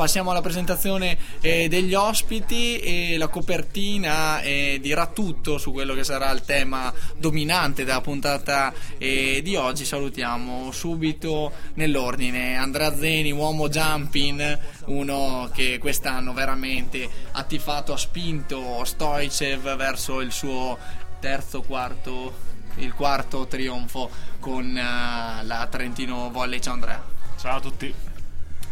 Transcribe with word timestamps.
Passiamo 0.00 0.30
alla 0.30 0.40
presentazione 0.40 1.18
eh, 1.42 1.68
degli 1.68 1.92
ospiti 1.92 2.78
e 2.78 3.18
la 3.18 3.28
copertina 3.28 4.40
eh, 4.40 4.78
dirà 4.80 5.06
tutto 5.08 5.58
su 5.58 5.72
quello 5.72 5.92
che 5.92 6.04
sarà 6.04 6.30
il 6.30 6.40
tema 6.40 6.90
dominante 7.18 7.84
della 7.84 8.00
puntata 8.00 8.72
eh, 8.96 9.42
di 9.44 9.56
oggi. 9.56 9.84
Salutiamo 9.84 10.72
subito 10.72 11.52
nell'ordine 11.74 12.56
Andrea 12.56 12.96
Zeni, 12.96 13.30
uomo 13.30 13.68
jumping, 13.68 14.58
uno 14.86 15.50
che 15.52 15.76
quest'anno 15.78 16.32
veramente 16.32 17.06
ha 17.32 17.42
tifato, 17.42 17.92
ha 17.92 17.98
spinto 17.98 18.82
Stoicev 18.82 19.76
verso 19.76 20.22
il 20.22 20.32
suo 20.32 20.78
terzo, 21.20 21.60
quarto, 21.60 22.32
il 22.76 22.94
quarto 22.94 23.46
trionfo 23.46 24.08
con 24.40 24.64
uh, 24.64 25.44
la 25.46 25.68
Trentino 25.70 26.30
Volley. 26.30 26.58
Ciao 26.58 26.72
Andrea. 26.72 27.04
Ciao 27.36 27.56
a 27.58 27.60
tutti 27.60 28.09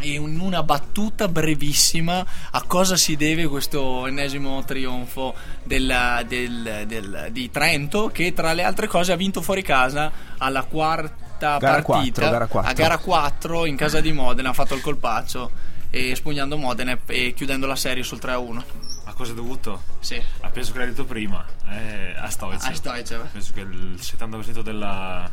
in 0.01 0.39
una 0.39 0.63
battuta 0.63 1.29
brevissima 1.29 2.25
a 2.51 2.63
cosa 2.63 2.97
si 2.97 3.17
deve 3.17 3.47
questo 3.47 4.07
ennesimo 4.07 4.63
trionfo 4.65 5.35
del, 5.65 6.25
del, 6.27 6.85
del, 6.87 7.29
di 7.33 7.51
Trento 7.51 8.09
che 8.09 8.33
tra 8.33 8.53
le 8.53 8.63
altre 8.63 8.87
cose 8.87 9.13
ha 9.13 9.17
vinto 9.17 9.43
fuori 9.43 9.63
casa 9.63 10.11
alla 10.39 10.65
quarta 10.65 11.59
gara 11.59 11.83
partita 11.83 12.21
4, 12.21 12.31
gara 12.31 12.47
4. 12.47 12.71
a 12.71 12.75
gara 12.75 12.99
4 12.99 13.67
in 13.67 13.77
casa 13.77 14.01
di 14.01 14.13
Modena 14.13 14.51
ha 14.51 14.53
fatto 14.53 14.75
il 14.75 14.81
colpaccio 14.81 15.51
e 15.91 16.15
spugnando 16.15 16.57
Modena 16.57 16.97
e 17.07 17.33
chiudendo 17.35 17.67
la 17.67 17.77
serie 17.77 18.03
sul 18.03 18.19
3-1 18.19 18.63
a 19.05 19.15
cosa 19.15 19.33
è 19.33 19.35
dovuto? 19.35 19.83
Sì. 20.01 20.23
Penso 20.53 20.73
che 20.73 20.79
l'hai 20.79 20.89
detto 20.89 21.07
prima 21.07 21.45
eh, 21.71 22.15
a 22.17 22.29
Stoicev 22.29 22.71
a 22.71 22.75
Stoicev 22.75 23.27
penso 23.33 23.53
che 23.53 23.61
il 23.61 23.99
70% 23.99 24.61
della, 24.61 25.29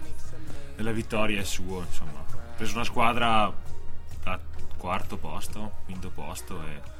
della 0.75 0.91
vittoria 0.91 1.41
è 1.41 1.43
suo 1.43 1.83
insomma 1.85 2.19
ha 2.19 2.53
preso 2.55 2.75
una 2.75 2.85
squadra 2.85 3.53
quarto 4.75 5.17
posto, 5.17 5.77
quinto 5.85 6.09
posto 6.09 6.61
e 6.63 6.93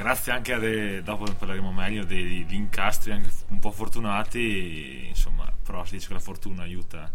grazie 0.00 0.32
anche 0.32 0.54
a 0.54 0.58
dei, 0.58 1.02
dopo 1.02 1.26
ne 1.26 1.34
parleremo 1.34 1.72
meglio 1.72 2.04
degli 2.04 2.46
incastri 2.54 3.12
anche 3.12 3.30
un 3.48 3.58
po' 3.58 3.70
fortunati 3.70 5.06
insomma 5.08 5.52
però 5.62 5.84
si 5.84 5.96
dice 5.96 6.08
che 6.08 6.14
la 6.14 6.20
fortuna 6.20 6.62
aiuta 6.62 7.10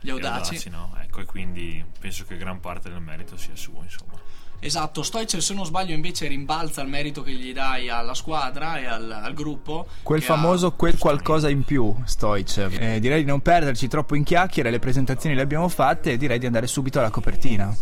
gli 0.00 0.10
audaci, 0.10 0.50
audaci 0.50 0.70
no? 0.70 0.96
ecco 1.00 1.20
e 1.20 1.24
quindi 1.24 1.84
penso 2.00 2.24
che 2.24 2.36
gran 2.36 2.58
parte 2.58 2.90
del 2.90 3.00
merito 3.00 3.36
sia 3.36 3.54
suo 3.54 3.82
insomma 3.82 4.18
Esatto, 4.58 5.02
Stoicev 5.02 5.40
se 5.40 5.52
non 5.52 5.66
sbaglio 5.66 5.94
invece 5.94 6.26
rimbalza 6.28 6.80
il 6.80 6.88
merito 6.88 7.22
che 7.22 7.30
gli 7.32 7.52
dai 7.52 7.90
alla 7.90 8.14
squadra 8.14 8.78
e 8.78 8.86
al, 8.86 9.10
al 9.10 9.34
gruppo. 9.34 9.86
Quel 10.02 10.22
famoso 10.22 10.68
ha... 10.68 10.72
quel 10.72 10.96
qualcosa 10.96 11.50
in 11.50 11.62
più, 11.62 11.94
Stoicev. 12.04 12.74
Eh, 12.80 12.98
direi 12.98 13.20
di 13.20 13.28
non 13.28 13.40
perderci 13.42 13.86
troppo 13.86 14.14
in 14.14 14.24
chiacchiere, 14.24 14.70
le 14.70 14.78
presentazioni 14.78 15.36
le 15.36 15.42
abbiamo 15.42 15.68
fatte 15.68 16.12
e 16.12 16.16
direi 16.16 16.38
di 16.38 16.46
andare 16.46 16.66
subito 16.66 16.98
alla 16.98 17.10
copertina 17.10 17.76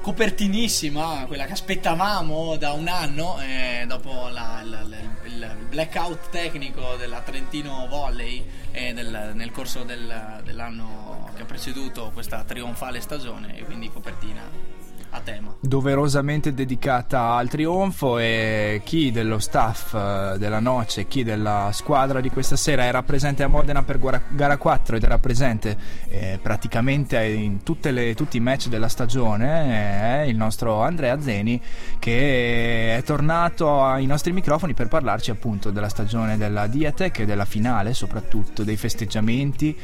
copertinissima, 0.00 1.24
quella 1.26 1.44
che 1.46 1.52
aspettavamo 1.52 2.56
da 2.56 2.72
un 2.72 2.88
anno, 2.88 3.40
eh, 3.40 3.84
dopo 3.86 4.28
la, 4.28 4.62
la, 4.64 4.82
la, 4.82 4.96
il 5.24 5.56
blackout 5.68 6.30
tecnico 6.30 6.96
della 6.96 7.20
Trentino 7.20 7.86
Volley 7.88 8.44
eh, 8.72 8.92
del, 8.92 9.32
nel 9.34 9.50
corso 9.50 9.84
del, 9.84 10.40
dell'anno 10.44 11.30
che 11.36 11.42
ha 11.42 11.44
preceduto 11.46 12.10
questa 12.12 12.42
trionfale 12.44 13.00
stagione, 13.00 13.56
e 13.56 13.64
quindi 13.64 13.90
copertina 13.90 14.78
a 15.10 15.20
tema. 15.20 15.54
Doverosamente 15.60 16.54
dedicata 16.54 17.32
al 17.32 17.48
trionfo 17.48 18.18
e 18.18 18.80
chi 18.84 19.10
dello 19.10 19.38
staff 19.38 19.94
eh, 19.94 20.38
della 20.38 20.60
Noce, 20.60 21.06
chi 21.06 21.24
della 21.24 21.70
squadra 21.72 22.20
di 22.20 22.30
questa 22.30 22.56
sera 22.56 22.84
era 22.84 23.02
presente 23.02 23.42
a 23.42 23.48
Modena 23.48 23.82
per 23.82 23.98
gara 24.28 24.56
4 24.56 24.96
ed 24.96 25.02
era 25.02 25.18
presente 25.18 25.76
eh, 26.08 26.38
praticamente 26.40 27.22
in 27.24 27.58
le, 27.82 28.14
tutti 28.14 28.36
i 28.36 28.40
match 28.40 28.68
della 28.68 28.88
stagione, 28.88 30.22
è 30.22 30.24
il 30.26 30.36
nostro 30.36 30.82
Andrea 30.82 31.20
Zeni 31.20 31.60
che 31.98 32.96
è 32.96 33.02
tornato 33.02 33.82
ai 33.84 34.06
nostri 34.06 34.32
microfoni 34.32 34.74
per 34.74 34.88
parlarci 34.88 35.30
appunto 35.30 35.70
della 35.70 35.88
stagione 35.88 36.36
della 36.36 36.66
Diatec 36.66 37.20
e 37.20 37.24
della 37.26 37.44
finale, 37.44 37.94
soprattutto 37.94 38.62
dei 38.62 38.76
festeggiamenti. 38.76 39.76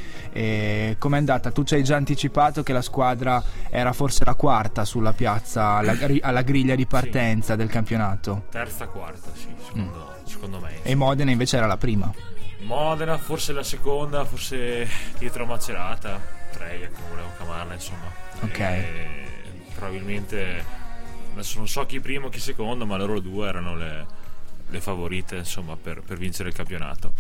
Come 0.98 1.16
è 1.16 1.18
andata? 1.18 1.50
Tu 1.50 1.64
ci 1.64 1.74
hai 1.74 1.82
già 1.82 1.96
anticipato 1.96 2.62
che 2.62 2.72
la 2.72 2.82
squadra 2.82 3.42
era 3.70 3.92
forse 3.92 4.24
la 4.24 4.34
quarta 4.34 4.84
sulla 4.84 5.12
piazza 5.16 5.70
alla, 5.70 5.96
alla 6.20 6.42
griglia 6.42 6.74
di 6.76 6.86
partenza 6.86 7.52
sì. 7.52 7.58
del 7.58 7.68
campionato. 7.68 8.44
Terza, 8.50 8.86
quarta, 8.86 9.30
sì, 9.34 9.48
secondo, 9.64 10.14
mm. 10.20 10.26
secondo 10.26 10.60
me. 10.60 10.82
E 10.82 10.94
Modena 10.94 11.30
invece 11.30 11.56
era 11.56 11.66
la 11.66 11.76
prima. 11.76 12.12
Modena 12.60 13.18
forse 13.18 13.52
la 13.52 13.62
seconda, 13.62 14.24
forse 14.24 14.88
dietro 15.18 15.46
Macerata, 15.46 16.20
Treia 16.52 16.88
come 16.90 17.08
volevo 17.08 17.30
chiamarla, 17.36 17.74
insomma. 17.74 18.12
Ok. 18.40 18.58
E 18.58 19.08
probabilmente, 19.74 20.64
adesso 21.32 21.58
non 21.58 21.68
so 21.68 21.84
chi 21.86 21.98
primo, 22.00 22.28
chi 22.28 22.38
secondo, 22.38 22.86
ma 22.86 22.96
loro 22.96 23.20
due 23.20 23.48
erano 23.48 23.76
le, 23.76 24.06
le 24.68 24.80
favorite, 24.80 25.36
insomma, 25.36 25.76
per, 25.76 26.02
per 26.02 26.18
vincere 26.18 26.50
il 26.50 26.54
campionato 26.54 27.12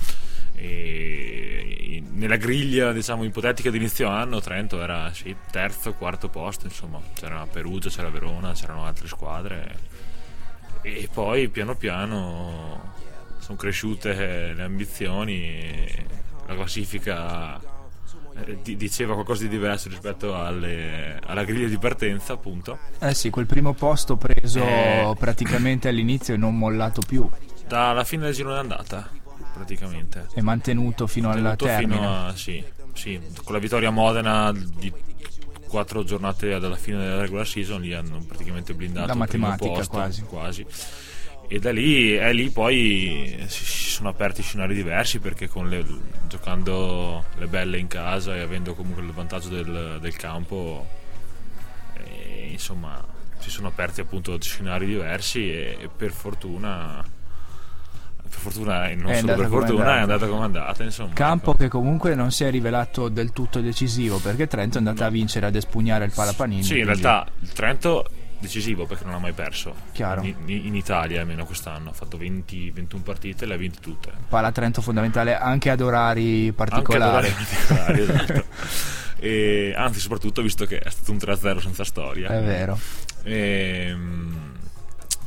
e 0.54 2.02
nella 2.16 2.36
griglia 2.36 2.92
diciamo 2.92 3.24
ipotetica 3.24 3.70
di 3.70 3.76
inizio 3.76 4.08
anno 4.08 4.40
Trento 4.40 4.80
era 4.80 5.12
sì, 5.12 5.34
terzo, 5.50 5.92
quarto 5.92 6.28
posto 6.28 6.66
insomma 6.66 7.00
c'era 7.14 7.46
Perugia, 7.50 7.90
c'era 7.90 8.08
Verona 8.08 8.52
c'erano 8.52 8.84
altre 8.84 9.06
squadre. 9.06 9.94
E 10.82 11.08
poi 11.12 11.48
piano 11.48 11.74
piano 11.74 12.94
sono 13.38 13.56
cresciute 13.56 14.52
le 14.54 14.62
ambizioni 14.62 16.14
la 16.46 16.54
classifica 16.54 17.60
eh, 18.44 18.76
diceva 18.76 19.14
qualcosa 19.14 19.42
di 19.42 19.48
diverso 19.48 19.88
rispetto 19.88 20.36
alle, 20.36 21.18
alla 21.24 21.44
griglia 21.44 21.68
di 21.68 21.78
partenza 21.78 22.34
appunto. 22.34 22.78
Eh 22.98 23.14
sì 23.14 23.30
quel 23.30 23.46
primo 23.46 23.74
posto 23.74 24.16
preso 24.16 24.62
eh, 24.62 25.14
praticamente 25.18 25.88
all'inizio 25.88 26.34
e 26.34 26.36
non 26.36 26.56
mollato 26.56 27.02
più. 27.06 27.28
Dalla 27.66 28.04
fine 28.04 28.24
del 28.26 28.34
girone 28.34 28.54
d'andata 28.54 29.24
praticamente. 29.52 30.26
È 30.32 30.40
mantenuto 30.40 31.06
fino 31.06 31.30
alla 31.30 31.56
termine. 31.56 31.94
Fino 31.94 32.26
a, 32.26 32.36
sì, 32.36 32.64
sì, 32.94 33.20
con 33.44 33.54
la 33.54 33.60
vittoria 33.60 33.88
a 33.88 33.92
Modena 33.92 34.52
di 34.52 34.92
quattro 35.66 36.04
giornate 36.04 36.58
dalla 36.58 36.76
fine 36.76 36.98
della 36.98 37.20
regular 37.20 37.46
season 37.46 37.80
lì 37.80 37.92
hanno 37.92 38.24
praticamente 38.26 38.72
blindato 38.72 39.08
la 39.08 39.14
matematica 39.14 39.72
posto, 39.72 39.90
quasi. 39.90 40.22
quasi. 40.22 40.66
E 41.48 41.60
da 41.60 41.70
lì, 41.70 42.12
è 42.12 42.32
lì 42.32 42.50
poi 42.50 43.44
si, 43.46 43.64
sono 43.64 44.08
aperti 44.08 44.42
scenari 44.42 44.74
diversi 44.74 45.20
perché 45.20 45.48
le, 45.62 45.84
giocando 46.26 47.24
le 47.36 47.46
belle 47.46 47.78
in 47.78 47.86
casa 47.86 48.34
e 48.34 48.40
avendo 48.40 48.74
comunque 48.74 49.02
il 49.02 49.12
vantaggio 49.12 49.48
del, 49.48 49.98
del 50.00 50.16
campo, 50.16 50.86
e, 51.94 52.48
insomma, 52.50 53.04
si 53.38 53.50
sono 53.50 53.68
aperti 53.68 54.00
appunto 54.00 54.36
scenari 54.40 54.86
diversi 54.86 55.50
e, 55.50 55.76
e 55.80 55.88
per 55.88 56.10
fortuna 56.10 57.04
per 58.28 58.38
fortuna, 58.38 58.92
non 58.94 59.10
è 59.10 59.20
solo 59.20 59.34
per 59.34 59.48
fortuna, 59.48 59.96
è 59.96 60.00
andata 60.00 60.26
come 60.26 60.40
è 60.40 60.44
andata. 60.44 60.82
Insomma, 60.84 61.12
Campo 61.12 61.50
ecco. 61.50 61.58
che 61.58 61.68
comunque 61.68 62.14
non 62.14 62.30
si 62.30 62.44
è 62.44 62.50
rivelato 62.50 63.08
del 63.08 63.32
tutto 63.32 63.60
decisivo 63.60 64.18
perché 64.18 64.46
Trento 64.46 64.76
è 64.76 64.78
andata 64.78 65.02
no. 65.02 65.08
a 65.08 65.10
vincere, 65.10 65.46
ad 65.46 65.54
espugnare 65.54 66.04
il 66.04 66.12
Palapanini. 66.14 66.62
Sì, 66.62 66.72
quindi... 66.74 66.90
in 66.90 67.00
realtà 67.00 67.30
il 67.40 67.52
Trento 67.52 68.06
decisivo 68.38 68.86
perché 68.86 69.04
non 69.04 69.14
ha 69.14 69.18
mai 69.18 69.32
perso 69.32 69.74
in, 69.94 70.34
in, 70.46 70.74
Italia 70.74 71.20
almeno 71.22 71.46
quest'anno 71.46 71.90
ha 71.90 71.92
fatto 71.92 72.18
20, 72.18 72.70
21 72.70 73.02
partite 73.02 73.44
e 73.44 73.48
le 73.48 73.54
ha 73.54 73.56
vinte 73.56 73.78
tutte 73.80 74.12
Pala 74.28 74.52
Trento 74.52 74.82
fondamentale 74.82 75.36
anche 75.36 75.70
ad 75.70 75.80
orari 75.80 76.52
particolari, 76.52 77.28
anche 77.28 77.66
ad 77.66 77.78
orari 77.80 78.02
particolari 78.02 78.02
esatto. 78.22 78.44
e, 79.18 79.72
anzi 79.74 80.00
soprattutto 80.00 80.42
visto 80.42 80.66
che 80.66 80.78
è 80.78 80.90
stato 80.90 81.12
un 81.12 81.16
3-0 81.16 81.60
senza 81.60 81.84
storia 81.84 82.28
è 82.28 82.42
vero 82.42 82.78
e, 83.22 83.86
ehm, 83.88 84.45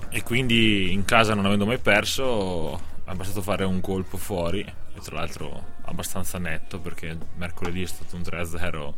e 0.09 0.23
quindi 0.23 0.91
in 0.91 1.05
casa 1.05 1.33
non 1.33 1.45
avendo 1.45 1.65
mai 1.65 1.77
perso 1.77 2.79
ha 3.05 3.15
bastato 3.15 3.41
fare 3.41 3.63
un 3.63 3.81
colpo 3.81 4.17
fuori 4.17 4.61
e 4.61 4.99
tra 5.01 5.15
l'altro 5.15 5.77
abbastanza 5.83 6.37
netto 6.37 6.79
perché 6.79 7.17
mercoledì 7.37 7.83
è 7.83 7.87
stato 7.87 8.15
un 8.15 8.21
3-0 8.21 8.93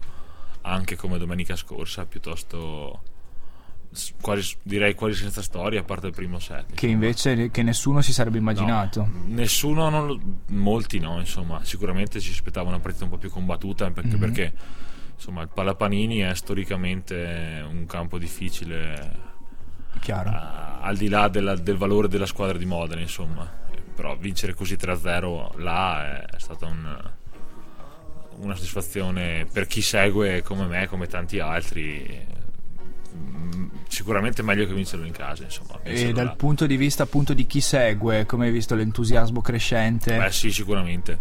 anche 0.61 0.95
come 0.95 1.17
domenica 1.17 1.55
scorsa 1.55 2.05
piuttosto 2.05 3.03
quasi, 4.21 4.55
direi 4.61 4.95
quasi 4.95 5.15
senza 5.15 5.41
storia 5.41 5.81
a 5.81 5.83
parte 5.83 6.07
il 6.07 6.13
primo 6.13 6.39
set 6.39 6.73
che 6.73 6.87
invece 6.87 7.51
che 7.51 7.63
nessuno 7.63 8.01
si 8.01 8.13
sarebbe 8.13 8.37
immaginato 8.37 9.01
no, 9.01 9.23
nessuno 9.27 9.89
non, 9.89 10.41
molti 10.47 10.99
no 10.99 11.19
insomma 11.19 11.63
sicuramente 11.63 12.19
ci 12.19 12.31
aspettava 12.31 12.69
una 12.69 12.79
partita 12.79 13.03
un 13.03 13.09
po' 13.09 13.17
più 13.17 13.29
combattuta 13.29 13.89
perché, 13.91 14.09
mm-hmm. 14.09 14.19
perché 14.19 14.53
insomma 15.21 15.43
il 15.43 15.49
Palapanini 15.53 16.17
è 16.17 16.33
storicamente 16.33 17.63
un 17.69 17.85
campo 17.85 18.17
difficile. 18.17 19.29
A- 20.31 20.79
al 20.81 20.97
di 20.97 21.09
là 21.09 21.27
della- 21.27 21.55
del 21.55 21.77
valore 21.77 22.07
della 22.07 22.25
squadra 22.25 22.57
di 22.57 22.65
Modena, 22.65 23.01
insomma. 23.01 23.49
Però 23.95 24.15
vincere 24.15 24.53
così 24.53 24.75
3-0 24.77 25.53
là 25.57 26.25
è 26.25 26.39
stata 26.39 26.65
un- 26.65 27.11
una 28.37 28.55
soddisfazione 28.55 29.45
per 29.51 29.67
chi 29.67 29.81
segue 29.81 30.41
come 30.41 30.65
me, 30.65 30.87
come 30.87 31.07
tanti 31.07 31.39
altri. 31.39 32.39
mm, 33.15 33.67
Sicuramente 33.87 34.41
meglio 34.41 34.65
che 34.65 34.73
vincerlo 34.73 35.05
in 35.05 35.11
casa, 35.11 35.43
insomma. 35.43 35.79
E 35.83 36.13
dal 36.13 36.25
là. 36.27 36.31
punto 36.31 36.65
di 36.65 36.77
vista 36.77 37.03
appunto 37.03 37.33
di 37.33 37.45
chi 37.45 37.59
segue, 37.59 38.25
come 38.25 38.45
hai 38.45 38.51
visto 38.51 38.73
l'entusiasmo 38.73 39.41
crescente? 39.41 40.17
Beh, 40.17 40.31
sì, 40.31 40.49
sicuramente. 40.51 41.19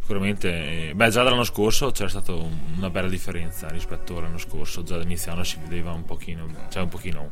Sicuramente, 0.00 0.88
eh, 0.88 0.94
beh, 0.94 1.10
già 1.10 1.22
dall'anno 1.22 1.44
scorso 1.44 1.90
c'era 1.92 2.08
stata 2.08 2.32
un- 2.34 2.58
una 2.76 2.90
bella 2.90 3.08
differenza 3.08 3.68
rispetto 3.68 4.18
all'anno 4.18 4.38
scorso. 4.38 4.82
Già 4.82 4.96
all'inizio 4.96 5.30
anno 5.32 5.44
si 5.44 5.58
vedeva 5.62 5.92
un 5.92 6.04
pochino, 6.04 6.46
cioè 6.70 6.82
un 6.82 6.88
pochino 6.88 7.30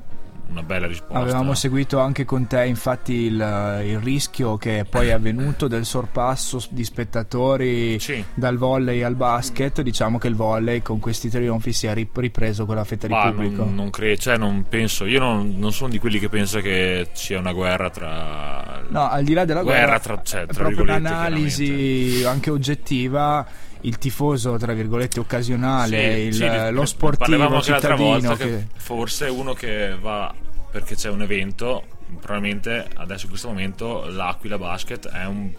una 0.49 0.63
bella 0.63 0.87
risposta. 0.87 1.19
Avevamo 1.19 1.55
seguito 1.55 1.99
anche 1.99 2.25
con 2.25 2.47
te 2.47 2.65
infatti 2.67 3.13
il, 3.13 3.83
il 3.85 3.99
rischio 4.01 4.57
che 4.57 4.87
poi 4.89 5.09
è 5.09 5.13
avvenuto 5.13 5.67
del 5.69 5.85
sorpasso 5.85 6.63
di 6.71 6.85
spettatori 6.85 7.99
Sì. 7.99 8.25
dal 8.35 8.57
volley 8.57 9.03
al 9.03 9.15
basket. 9.17 9.83
Diciamo 9.83 10.19
che 10.19 10.29
il 10.29 10.35
volley 10.35 10.83
con 10.83 10.99
questi 11.01 11.29
trionfi 11.29 11.73
si 11.73 11.87
è 11.87 11.95
rip- 11.95 12.17
ripreso 12.17 12.65
quella 12.65 12.85
fetta 12.85 13.07
di 13.07 13.13
Ma 13.13 13.31
pubblico. 13.31 13.65
non, 13.65 13.75
non 13.75 13.91
credo, 13.91 14.21
cioè 14.21 14.37
non 14.37 14.65
penso, 14.69 15.05
io 15.05 15.19
non, 15.19 15.55
non 15.59 15.73
sono 15.73 15.91
di 15.91 15.99
quelli 15.99 16.19
che 16.19 16.29
pensa 16.29 16.61
che 16.61 17.09
sia 17.13 17.39
una 17.39 17.53
guerra 17.53 17.91
tra... 17.91 18.83
No, 18.89 19.09
al 19.09 19.25
di 19.25 19.33
là 19.35 19.45
della 19.45 19.63
Guerra 19.63 19.85
guerra, 19.87 19.99
tra- 20.01 20.23
cioè, 20.23 20.47
tra 20.47 20.65
proprio 20.65 20.83
un'analisi 20.83 22.23
anche 22.27 22.51
oggettiva. 22.51 23.47
Il 23.83 23.99
tifoso, 23.99 24.57
tra 24.57 24.73
virgolette, 24.73 25.21
occasionale, 25.21 26.15
Sì, 26.15 26.21
il- 26.21 26.35
sì, 26.35 26.71
lo 26.73 26.85
sportivo 26.87 27.37
parlavamo 27.39 27.57
anche 27.57 27.71
l'altra 27.71 27.97
cittadino. 27.97 28.29
volta 28.29 28.37
che... 28.45 28.51
che- 28.51 28.67
forse 28.77 29.27
uno 29.27 29.53
che 29.53 29.97
va 30.01 30.35
perché 30.71 30.95
c'è 30.97 31.09
un 31.11 31.23
evento, 31.23 31.85
probabilmente 32.21 32.89
adesso 32.97 33.25
in 33.25 33.31
questo 33.31 33.49
momento 33.49 34.07
l'Aquila 34.09 34.59
Basket 34.59 35.09
è, 35.09 35.25
un, 35.27 35.51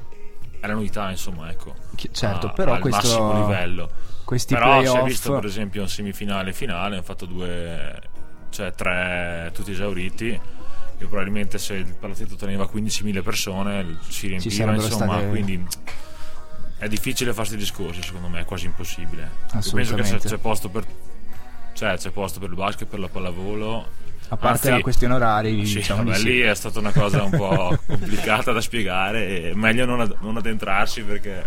è 0.59 0.67
la 0.67 0.73
novità, 0.73 1.09
insomma, 1.09 1.49
ecco. 1.49 1.73
Certo, 2.11 2.47
a- 2.47 2.51
però 2.51 2.73
al 2.73 2.79
questo- 2.79 3.07
massimo 3.07 3.41
livello. 3.47 3.89
questi 4.25 4.53
Però 4.53 4.83
si 4.85 4.95
è 4.97 5.03
visto 5.03 5.33
per 5.35 5.45
esempio 5.45 5.81
in 5.83 5.87
semifinale 5.87 6.49
e 6.49 6.53
finale, 6.53 6.95
hanno 6.95 7.03
fatto 7.03 7.25
due, 7.25 7.99
cioè 8.49 8.73
tre 8.73 9.51
tutti 9.53 9.71
esauriti. 9.71 10.39
E 10.99 11.05
probabilmente 11.05 11.59
se 11.59 11.75
il 11.75 11.93
palazzetto 11.93 12.35
teneva 12.35 12.67
15.000 12.67 13.21
persone 13.21 13.99
si 14.09 14.27
riempiva, 14.27 14.73
insomma, 14.73 15.05
state- 15.13 15.27
quindi 15.29 15.63
è 16.77 16.88
difficile 16.88 17.33
farsi 17.33 17.56
i 17.56 17.57
discorsi, 17.57 18.01
secondo 18.01 18.27
me, 18.27 18.41
è 18.41 18.45
quasi 18.45 18.65
impossibile. 18.65 19.29
Io 19.53 19.71
penso 19.71 19.95
che 19.95 20.03
c'è, 20.03 20.18
c'è 20.18 20.38
posto 20.38 20.69
per 20.69 20.85
cioè 21.77 21.95
c'è 21.95 22.09
posto 22.09 22.39
per 22.39 22.50
il 22.50 22.56
basket, 22.56 22.88
per 22.88 22.97
la 22.97 23.07
pallavolo. 23.07 23.88
A 24.29 24.35
parte 24.35 24.68
Anzi, 24.68 24.69
la 24.71 24.81
questione 24.81 25.13
orari, 25.13 25.63
sì, 25.65 25.75
diciamo 25.75 26.12
sì. 26.13 26.24
lì 26.24 26.39
è 26.39 26.56
stata 26.56 26.79
una 26.79 26.91
cosa 26.91 27.21
un 27.24 27.29
po' 27.29 27.77
complicata 27.85 28.51
da 28.51 28.59
spiegare 28.59 29.53
meglio 29.53 29.85
non, 29.85 30.01
ad- 30.01 30.18
non 30.19 30.35
addentrarsi 30.35 31.03
perché 31.03 31.45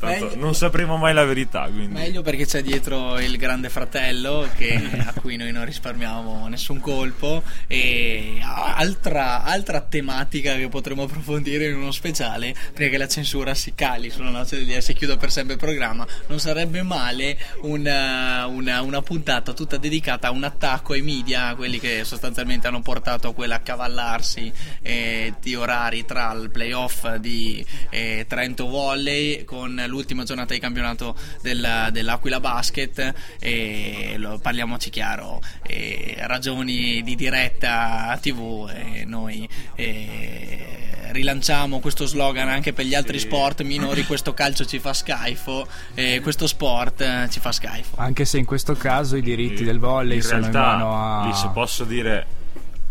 Meglio- 0.00 0.34
non 0.36 0.54
sapremo 0.54 0.96
mai 0.96 1.14
la 1.14 1.24
verità. 1.24 1.62
Quindi. 1.64 1.92
Meglio 1.94 2.22
perché 2.22 2.44
c'è 2.46 2.62
dietro 2.62 3.18
il 3.18 3.36
grande 3.36 3.68
fratello 3.68 4.48
che- 4.56 4.72
a 5.06 5.12
cui 5.20 5.36
noi 5.36 5.52
non 5.52 5.64
risparmiamo 5.64 6.46
nessun 6.48 6.80
colpo 6.80 7.42
e 7.66 8.38
altra, 8.42 9.42
altra 9.44 9.80
tematica 9.80 10.54
che 10.56 10.68
potremo 10.68 11.04
approfondire 11.04 11.68
in 11.68 11.76
uno 11.76 11.90
speciale 11.90 12.54
prima 12.72 12.90
che 12.90 12.98
la 12.98 13.08
censura 13.08 13.54
si 13.54 13.74
cali 13.74 14.10
sulla 14.10 14.30
noce 14.30 14.56
del 14.56 14.66
dia 14.66 14.76
e 14.76 14.80
si 14.80 14.92
chiuda 14.94 15.16
per 15.16 15.30
sempre 15.30 15.54
il 15.54 15.60
programma 15.60 16.06
non 16.28 16.38
sarebbe 16.38 16.82
male 16.82 17.36
una, 17.62 18.46
una- 18.46 18.82
una 18.82 19.02
puntata 19.02 19.52
tutta 19.52 19.76
dedicata 19.76 20.28
a 20.28 20.30
un 20.30 20.44
attacco 20.44 20.92
ai 20.92 21.02
media 21.02 21.54
quelli 21.54 21.78
che 21.78 22.04
sostanzialmente 22.04 22.66
hanno 22.66 22.82
portato 22.82 23.28
a 23.28 23.34
quell'accavallarsi 23.34 24.52
eh, 24.82 25.34
di 25.40 25.54
orari 25.54 26.04
tra 26.04 26.32
il 26.32 26.50
playoff 26.50 27.14
di 27.16 27.64
eh, 27.90 28.24
Trento 28.28 28.66
Volley 28.66 29.44
con 29.44 29.83
l'ultima 29.86 30.24
giornata 30.24 30.54
di 30.54 30.60
campionato 30.60 31.16
del- 31.42 31.88
dell'Aquila 31.92 32.40
Basket 32.40 33.14
e 33.38 34.14
lo- 34.18 34.38
parliamoci 34.38 34.90
chiaro 34.90 35.40
eh, 35.66 36.16
ragioni 36.20 37.02
di 37.02 37.14
diretta 37.14 38.18
tv 38.20 38.70
e 38.74 39.04
noi 39.04 39.48
eh, 39.76 41.08
rilanciamo 41.12 41.78
questo 41.80 42.06
slogan 42.06 42.48
anche 42.48 42.72
per 42.72 42.84
gli 42.84 42.94
altri 42.94 43.18
sport 43.18 43.62
minori 43.62 44.04
questo 44.06 44.34
calcio 44.34 44.64
ci 44.64 44.78
fa 44.78 44.92
schifo 44.92 45.66
e 45.94 46.20
questo 46.22 46.46
sport 46.46 47.00
eh, 47.00 47.28
ci 47.30 47.40
fa 47.40 47.52
schifo 47.52 47.96
Anche 47.96 48.24
se 48.24 48.38
in 48.38 48.44
questo 48.44 48.74
caso 48.74 49.16
i 49.16 49.22
diritti 49.22 49.64
del 49.64 49.78
volley 49.78 50.16
in 50.16 50.22
sono 50.22 50.40
realtà, 50.40 50.58
in 50.58 50.64
mano 50.64 51.20
a... 51.22 51.26
lì 51.26 51.34
se 51.34 51.48
posso 51.52 51.84
dire 51.84 52.26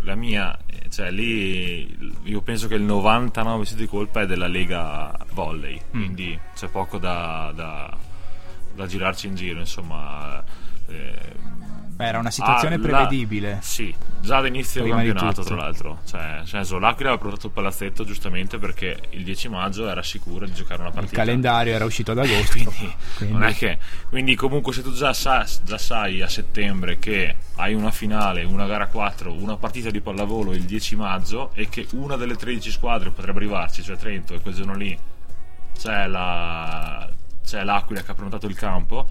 la 0.02 0.14
mia, 0.14 0.56
cioè 0.94 1.10
lì 1.10 1.96
io 2.22 2.40
penso 2.40 2.68
che 2.68 2.76
il 2.76 2.84
99% 2.84 3.74
di 3.74 3.86
colpa 3.86 4.20
è 4.20 4.26
della 4.26 4.46
Lega 4.46 5.12
Volley, 5.32 5.74
Mm. 5.76 5.90
quindi 5.90 6.38
c'è 6.54 6.68
poco 6.68 6.98
da, 6.98 7.52
da- 7.54 7.96
da 8.74 8.86
girarci 8.86 9.26
in 9.26 9.34
giro, 9.34 9.58
insomma. 9.60 10.42
eh, 10.86 11.32
Beh, 11.94 12.06
era 12.06 12.18
una 12.18 12.30
situazione 12.30 12.74
ah, 12.74 12.78
la- 12.78 12.84
prevedibile. 12.86 13.58
Sì, 13.62 13.94
già 14.20 14.38
all'inizio 14.38 14.82
del 14.82 14.90
Prima 14.90 15.04
campionato, 15.04 15.42
tra 15.44 15.54
l'altro. 15.54 16.00
Cioè, 16.04 16.20
nel 16.38 16.46
senso, 16.48 16.78
l'Aquila 16.80 17.10
aveva 17.10 17.22
portato 17.24 17.46
il 17.46 17.52
palazzetto 17.52 18.04
giustamente 18.04 18.58
perché 18.58 18.98
il 19.10 19.22
10 19.22 19.48
maggio 19.48 19.88
era 19.88 20.02
sicuro 20.02 20.44
di 20.44 20.52
giocare 20.52 20.80
una 20.80 20.88
Il 20.88 20.94
partita. 20.94 21.16
calendario 21.16 21.72
era 21.72 21.84
uscito 21.84 22.10
ad 22.10 22.18
agosto. 22.18 22.52
Quindi, 22.58 22.94
quindi- 23.16 23.32
non 23.32 23.44
è 23.44 23.54
che, 23.54 23.78
quindi 24.08 24.34
comunque 24.34 24.72
se 24.72 24.82
tu 24.82 24.92
già, 24.92 25.12
sa- 25.12 25.46
già 25.62 25.78
sai 25.78 26.20
a 26.20 26.28
settembre 26.28 26.98
che 26.98 27.36
hai 27.56 27.74
una 27.74 27.92
finale, 27.92 28.42
una 28.42 28.66
gara 28.66 28.88
4, 28.88 29.32
una 29.32 29.56
partita 29.56 29.90
di 29.90 30.00
pallavolo 30.00 30.52
il 30.52 30.64
10 30.64 30.96
maggio 30.96 31.52
e 31.54 31.68
che 31.68 31.86
una 31.92 32.16
delle 32.16 32.34
13 32.34 32.70
squadre 32.72 33.10
potrebbe 33.10 33.38
arrivarci, 33.38 33.82
cioè 33.84 33.96
Trento, 33.96 34.34
e 34.34 34.40
quel 34.40 34.54
giorno 34.54 34.74
lì 34.74 34.98
c'è, 35.78 36.06
la, 36.08 37.08
c'è 37.44 37.62
l'Aquila 37.62 38.02
che 38.02 38.10
ha 38.10 38.14
prenotato 38.14 38.46
il 38.46 38.56
campo, 38.56 39.08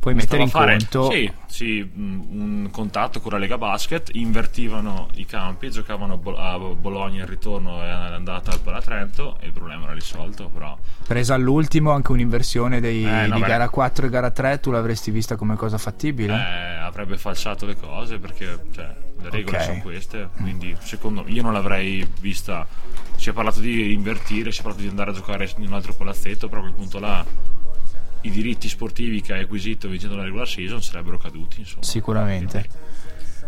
Puoi 0.00 0.14
mettere 0.14 0.42
in 0.42 0.48
fare, 0.48 0.78
conto... 0.78 1.10
sì, 1.10 1.30
sì, 1.46 1.82
mh, 1.82 2.20
un 2.30 2.68
contatto 2.72 3.20
con 3.20 3.32
la 3.32 3.38
Lega 3.38 3.58
Basket, 3.58 4.08
invertivano 4.14 5.08
i 5.16 5.26
campi, 5.26 5.70
giocavano 5.70 6.14
a, 6.14 6.16
Bo- 6.16 6.36
a 6.38 6.58
Bologna 6.74 7.20
il 7.22 7.28
ritorno 7.28 7.84
e 7.84 7.88
all'andata 7.90 8.50
al 8.50 8.60
Palatrento 8.60 9.36
e 9.40 9.46
il 9.48 9.52
problema 9.52 9.84
era 9.84 9.92
risolto, 9.92 10.48
però 10.48 10.74
Presa 11.06 11.34
all'ultimo 11.34 11.90
anche 11.90 12.12
un'inversione 12.12 12.80
dei- 12.80 13.04
Eh, 13.04 13.26
no, 13.26 13.34
di 13.34 13.40
beh. 13.42 13.46
gara 13.46 13.68
4 13.68 14.06
e 14.06 14.08
gara 14.08 14.30
3, 14.30 14.58
tu 14.60 14.70
l'avresti 14.70 15.10
vista 15.10 15.36
come 15.36 15.54
cosa 15.56 15.76
fattibile? 15.76 16.32
eh, 16.34 16.76
avrebbe 16.78 17.18
falsato 17.18 17.66
le 17.66 17.76
cose 17.76 18.18
perché 18.18 18.58
cioè, 18.72 18.88
le 19.20 19.28
regole 19.28 19.58
Ok. 19.58 19.62
sono 19.64 19.80
queste, 19.82 20.28
quindi 20.34 20.74
secondo 20.80 21.24
me 21.24 21.30
io 21.30 21.42
non 21.42 21.52
l'avrei 21.52 22.08
vista. 22.20 22.66
Si 23.16 23.28
è 23.28 23.32
parlato 23.34 23.60
di 23.60 23.92
invertire, 23.92 24.50
si 24.50 24.60
è 24.60 24.62
parlato 24.62 24.82
di 24.82 24.88
andare 24.88 25.10
a 25.10 25.12
giocare 25.14 25.50
in 25.58 25.66
un 25.66 25.74
altro 25.74 25.92
palazzetto, 25.92 26.48
però 26.48 26.60
a 26.60 26.64
quel 26.64 26.74
punto 26.74 26.98
là 26.98 27.22
i 28.22 28.30
diritti 28.30 28.68
sportivi 28.68 29.20
che 29.20 29.32
hai 29.32 29.42
acquisito 29.42 29.88
vincendo 29.88 30.16
la 30.16 30.24
regular 30.24 30.46
season 30.48 30.82
sarebbero 30.82 31.18
caduti. 31.18 31.60
Insomma. 31.60 31.82
Sicuramente. 31.82 32.66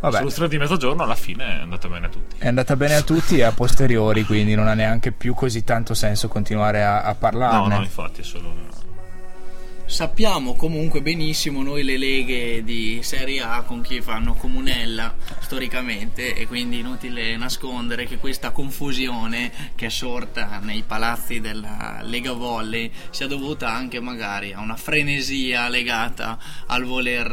Vabbè, 0.01 0.17
soluzione 0.17 0.49
di 0.49 0.59
mezzogiorno 0.59 1.05
alla 1.05 1.15
fine 1.15 1.45
è 1.59 1.61
andata 1.61 1.87
bene 1.89 2.07
a 2.07 2.09
tutti. 2.09 2.35
è 2.39 2.49
andata 2.49 2.75
bene 2.75 2.95
a 2.97 3.03
tutti 3.03 3.39
e 3.39 3.43
a 3.43 3.53
posteriori, 3.53 4.25
quindi 4.25 4.55
non 4.57 4.67
ha 4.67 4.75
neanche 4.75 5.13
più 5.13 5.33
così 5.33 5.63
tanto 5.63 5.95
senso 5.95 6.27
continuare 6.27 6.83
a, 6.83 7.03
a 7.03 7.11
No, 7.11 7.17
parlarne. 7.19 7.77
no, 7.77 7.83
infatti 7.83 8.21
è 8.23 8.25
solo 8.25 8.49
una... 8.49 8.63
Sappiamo 9.85 10.55
comunque 10.55 11.03
benissimo 11.03 11.63
noi 11.63 11.83
le 11.83 11.99
leghe 11.99 12.65
di 12.65 13.01
Serie 13.03 13.41
A 13.41 13.63
con 13.63 13.83
chi 13.83 14.01
fanno 14.01 14.33
comunella 14.35 15.15
storicamente 15.41 16.35
e 16.35 16.47
quindi 16.47 16.79
inutile 16.79 17.37
nascondere 17.37 18.07
che 18.07 18.17
questa 18.17 18.53
confusione 18.53 19.53
che 19.75 19.87
è 19.87 19.91
sorta 19.91 20.61
nei 20.63 20.83
palazzi 20.87 21.41
della 21.41 22.01
Lega 22.03 22.33
Volley 22.33 22.91
sia 23.11 23.27
dovuta 23.27 23.71
anche 23.71 24.01
magari 24.01 24.53
a 24.53 24.61
una 24.61 24.77
frenesia 24.77 25.69
legata 25.69 26.39
al 26.67 26.85
voler 26.85 27.31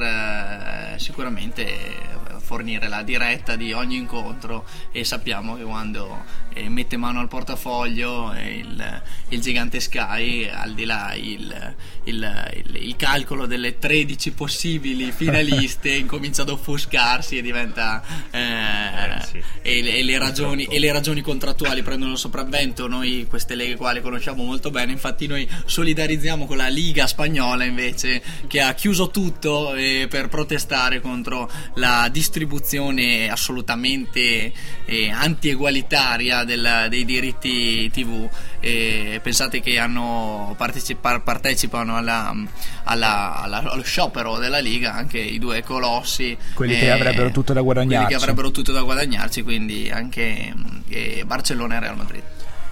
eh, 0.96 1.00
sicuramente 1.00 2.19
fornire 2.50 2.88
la 2.88 3.04
diretta 3.04 3.56
di 3.56 3.74
ogni 3.74 3.98
incontro 3.98 4.66
e 4.92 5.04
sappiamo 5.04 5.56
che 5.56 5.62
quando 5.62 6.24
eh, 6.54 6.68
mette 6.68 6.98
mano 6.98 7.20
al 7.20 7.28
portafoglio 7.28 8.34
eh, 8.34 8.56
il, 8.58 9.02
il 9.30 9.40
gigante 9.40 9.80
Sky 9.80 10.48
al 10.50 10.74
di 10.74 10.84
là 10.86 11.14
il, 11.14 11.76
il- 12.06 12.72
il- 12.74 12.96
calcolo 12.96 13.46
delle 13.46 13.78
13 13.78 14.32
possibili 14.32 15.12
finaliste 15.16 15.92
incomincia 15.92 16.42
ad 16.42 16.50
offuscarsi 16.50 17.38
e 17.38 17.42
diventa 17.44 18.02
eh, 18.32 18.38
Eh, 18.40 19.22
sì. 19.26 19.44
e, 19.62 19.82
le, 19.84 19.94
e 19.98 20.04
le 20.04 20.18
ragioni, 20.18 20.64
e 20.66 20.80
le 20.80 20.92
ragioni 20.92 21.22
contrattuali 21.22 21.84
prendono 21.84 22.16
sopravvento. 22.16 22.88
Noi 22.88 23.28
queste 23.30 23.54
leghe 23.54 23.76
qua 23.76 23.92
le 23.94 24.02
conosciamo 24.02 24.44
molto 24.44 24.72
bene. 24.72 24.92
Infatti 24.92 25.28
noi 25.28 25.48
solidarizziamo 25.66 26.48
con 26.48 26.58
la 26.58 26.68
Liga 26.68 27.06
Spagnola 27.06 27.64
invece 27.64 28.22
che 28.48 28.60
ha 28.60 28.74
chiuso 28.74 29.12
tutto 29.12 29.76
eh, 29.76 30.08
per 30.10 30.30
protestare 30.30 31.00
contro 31.00 31.48
la 31.76 32.08
distribuzione 32.12 32.38
assolutamente 33.30 34.52
eh, 34.86 35.10
anti-egualitaria 35.10 36.44
del- 36.44 36.88
dei 36.90 37.06
diritti 37.06 37.90
tv 37.92 38.30
E 38.62 39.20
pensate 39.24 39.62
che 39.62 39.80
hanno 39.80 40.54
partecipa- 40.58 41.20
partecipano 41.22 41.96
alla, 41.96 42.36
alla- 42.84 43.42
alla- 43.42 43.72
allo 43.72 43.84
sciopero 43.84 44.38
della 44.38 44.60
Liga 44.60 44.94
anche 44.94 45.18
i 45.20 45.40
due 45.40 45.64
colossi 45.64 46.38
Quelli 46.54 46.78
che 46.78 46.92
avrebbero 46.92 47.32
tutto 47.32 47.54
da 47.54 47.62
guadagnarci. 47.62 47.96
quelli 47.96 48.10
che 48.10 48.16
avrebbero 48.22 48.52
tutto 48.52 48.72
da 48.74 48.82
guadagnarci, 48.82 49.42
quindi 49.44 49.90
anche 49.90 50.54
eh, 50.90 51.24
Barcellona 51.26 51.78
e 51.78 51.80
Real 51.80 51.96
Madrid. 51.98 52.24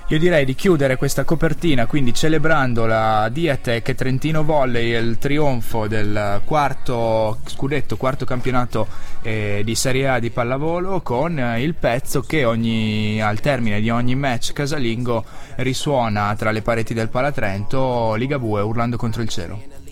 Io 0.10 0.20
direi 0.20 0.46
di 0.46 0.56
chiudere 0.56 0.96
questa 0.96 1.26
copertina 1.26 1.86
quindi 1.86 2.14
celebrando 2.14 2.86
la 2.86 3.28
Diatec 3.30 3.94
Trentino 3.94 4.46
Volley 4.46 4.94
e 4.94 5.00
il 5.00 5.18
trionfo 5.18 5.86
del 5.88 6.44
quarto 6.46 7.40
scudetto, 7.46 7.98
quarto 7.98 8.24
campionato 8.24 8.88
eh, 9.22 9.64
di 9.66 9.76
Serie 9.76 10.08
A 10.08 10.20
di 10.20 10.30
pallavolo 10.30 11.02
con 11.02 11.38
eh, 11.38 11.62
il 11.62 11.74
pezzo 11.74 12.22
che 12.22 12.46
ogni, 12.46 13.22
al 13.22 13.42
termine 13.42 13.82
di 13.82 13.90
ogni 13.90 14.16
match 14.16 14.54
casalingo 14.54 15.26
risuona 15.58 16.34
tra 16.38 16.52
le 16.52 16.62
pareti 16.62 16.94
del 16.94 17.10
Palatrento 17.10 18.14
Ligabue 18.16 18.62
urlando 18.62 18.96
contro 18.96 19.22
il 19.22 19.28
cielo. 19.28 19.87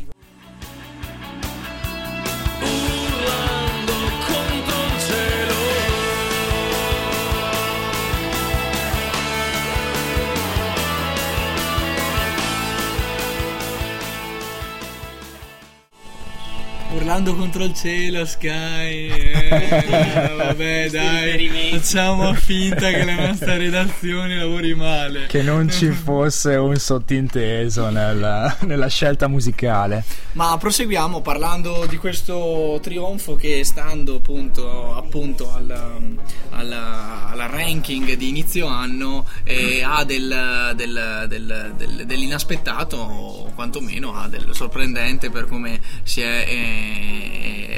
Urlando 17.15 17.35
contro 17.35 17.63
il 17.63 17.73
cielo, 17.73 18.25
Sky. 18.25 19.07
Eh, 19.07 20.33
vabbè, 20.35 20.89
dai, 20.89 21.49
facciamo 21.71 22.33
finta 22.33 22.89
che 22.89 23.05
la 23.05 23.27
nostra 23.27 23.55
redazione 23.55 24.35
lavori 24.35 24.75
male. 24.75 25.27
Che 25.27 25.41
non 25.41 25.69
ci 25.69 25.91
fosse 25.95 26.55
un 26.55 26.75
sottinteso 26.75 27.89
nella, 27.89 28.57
nella 28.61 28.87
scelta 28.87 29.27
musicale. 29.27 30.03
Ma 30.33 30.57
proseguiamo 30.57 31.21
parlando 31.21 31.85
di 31.87 31.95
questo 31.95 32.79
trionfo 32.81 33.35
che 33.35 33.63
stando 33.63 34.15
appunto, 34.15 34.93
appunto 34.95 35.53
al, 35.53 36.17
al, 36.49 36.71
al, 36.71 37.47
ranking 37.49 38.13
di 38.15 38.27
inizio 38.27 38.67
anno 38.67 39.25
eh, 39.43 39.81
ha 39.83 40.03
del, 40.03 40.73
del, 40.75 41.25
del, 41.27 42.03
dell'inaspettato 42.05 42.97
o 42.97 43.51
quantomeno 43.53 44.15
ha 44.15 44.27
del 44.27 44.49
sorprendente 44.51 45.29
per 45.29 45.45
come 45.47 45.79
si 46.03 46.21
è 46.21 46.43
eh, 46.47 47.04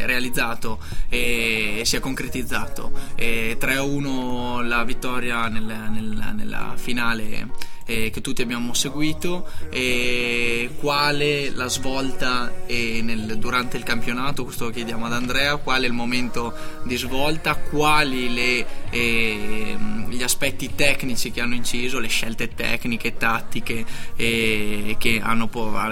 realizzato 0.05 0.79
e 1.09 1.81
si 1.85 1.95
è 1.95 1.99
concretizzato. 1.99 2.91
Eh, 3.15 3.57
3-1 3.59 4.65
la 4.67 4.83
vittoria 4.83 5.47
nel, 5.47 5.63
nel, 5.63 6.33
nella 6.35 6.73
finale 6.75 7.75
eh, 7.87 8.09
che 8.11 8.21
tutti 8.21 8.43
abbiamo 8.43 8.73
seguito. 8.73 9.49
E 9.69 10.69
quale 10.79 11.49
la 11.51 11.67
svolta 11.67 12.65
eh, 12.67 13.01
nel, 13.01 13.37
durante 13.37 13.77
il 13.77 13.83
campionato, 13.83 14.43
questo 14.43 14.65
lo 14.65 14.71
chiediamo 14.71 15.05
ad 15.05 15.13
Andrea, 15.13 15.55
qual 15.55 15.81
è 15.81 15.87
il 15.87 15.93
momento 15.93 16.53
di 16.83 16.95
svolta, 16.97 17.55
quali 17.55 18.33
le, 18.33 18.67
eh, 18.91 19.77
gli 20.09 20.21
aspetti 20.21 20.75
tecnici 20.75 21.31
che 21.31 21.41
hanno 21.41 21.55
inciso, 21.55 21.99
le 21.99 22.07
scelte 22.07 22.49
tecniche, 22.53 23.17
tattiche 23.17 23.85
eh, 24.15 24.95
che, 24.99 25.19
hanno, 25.23 25.49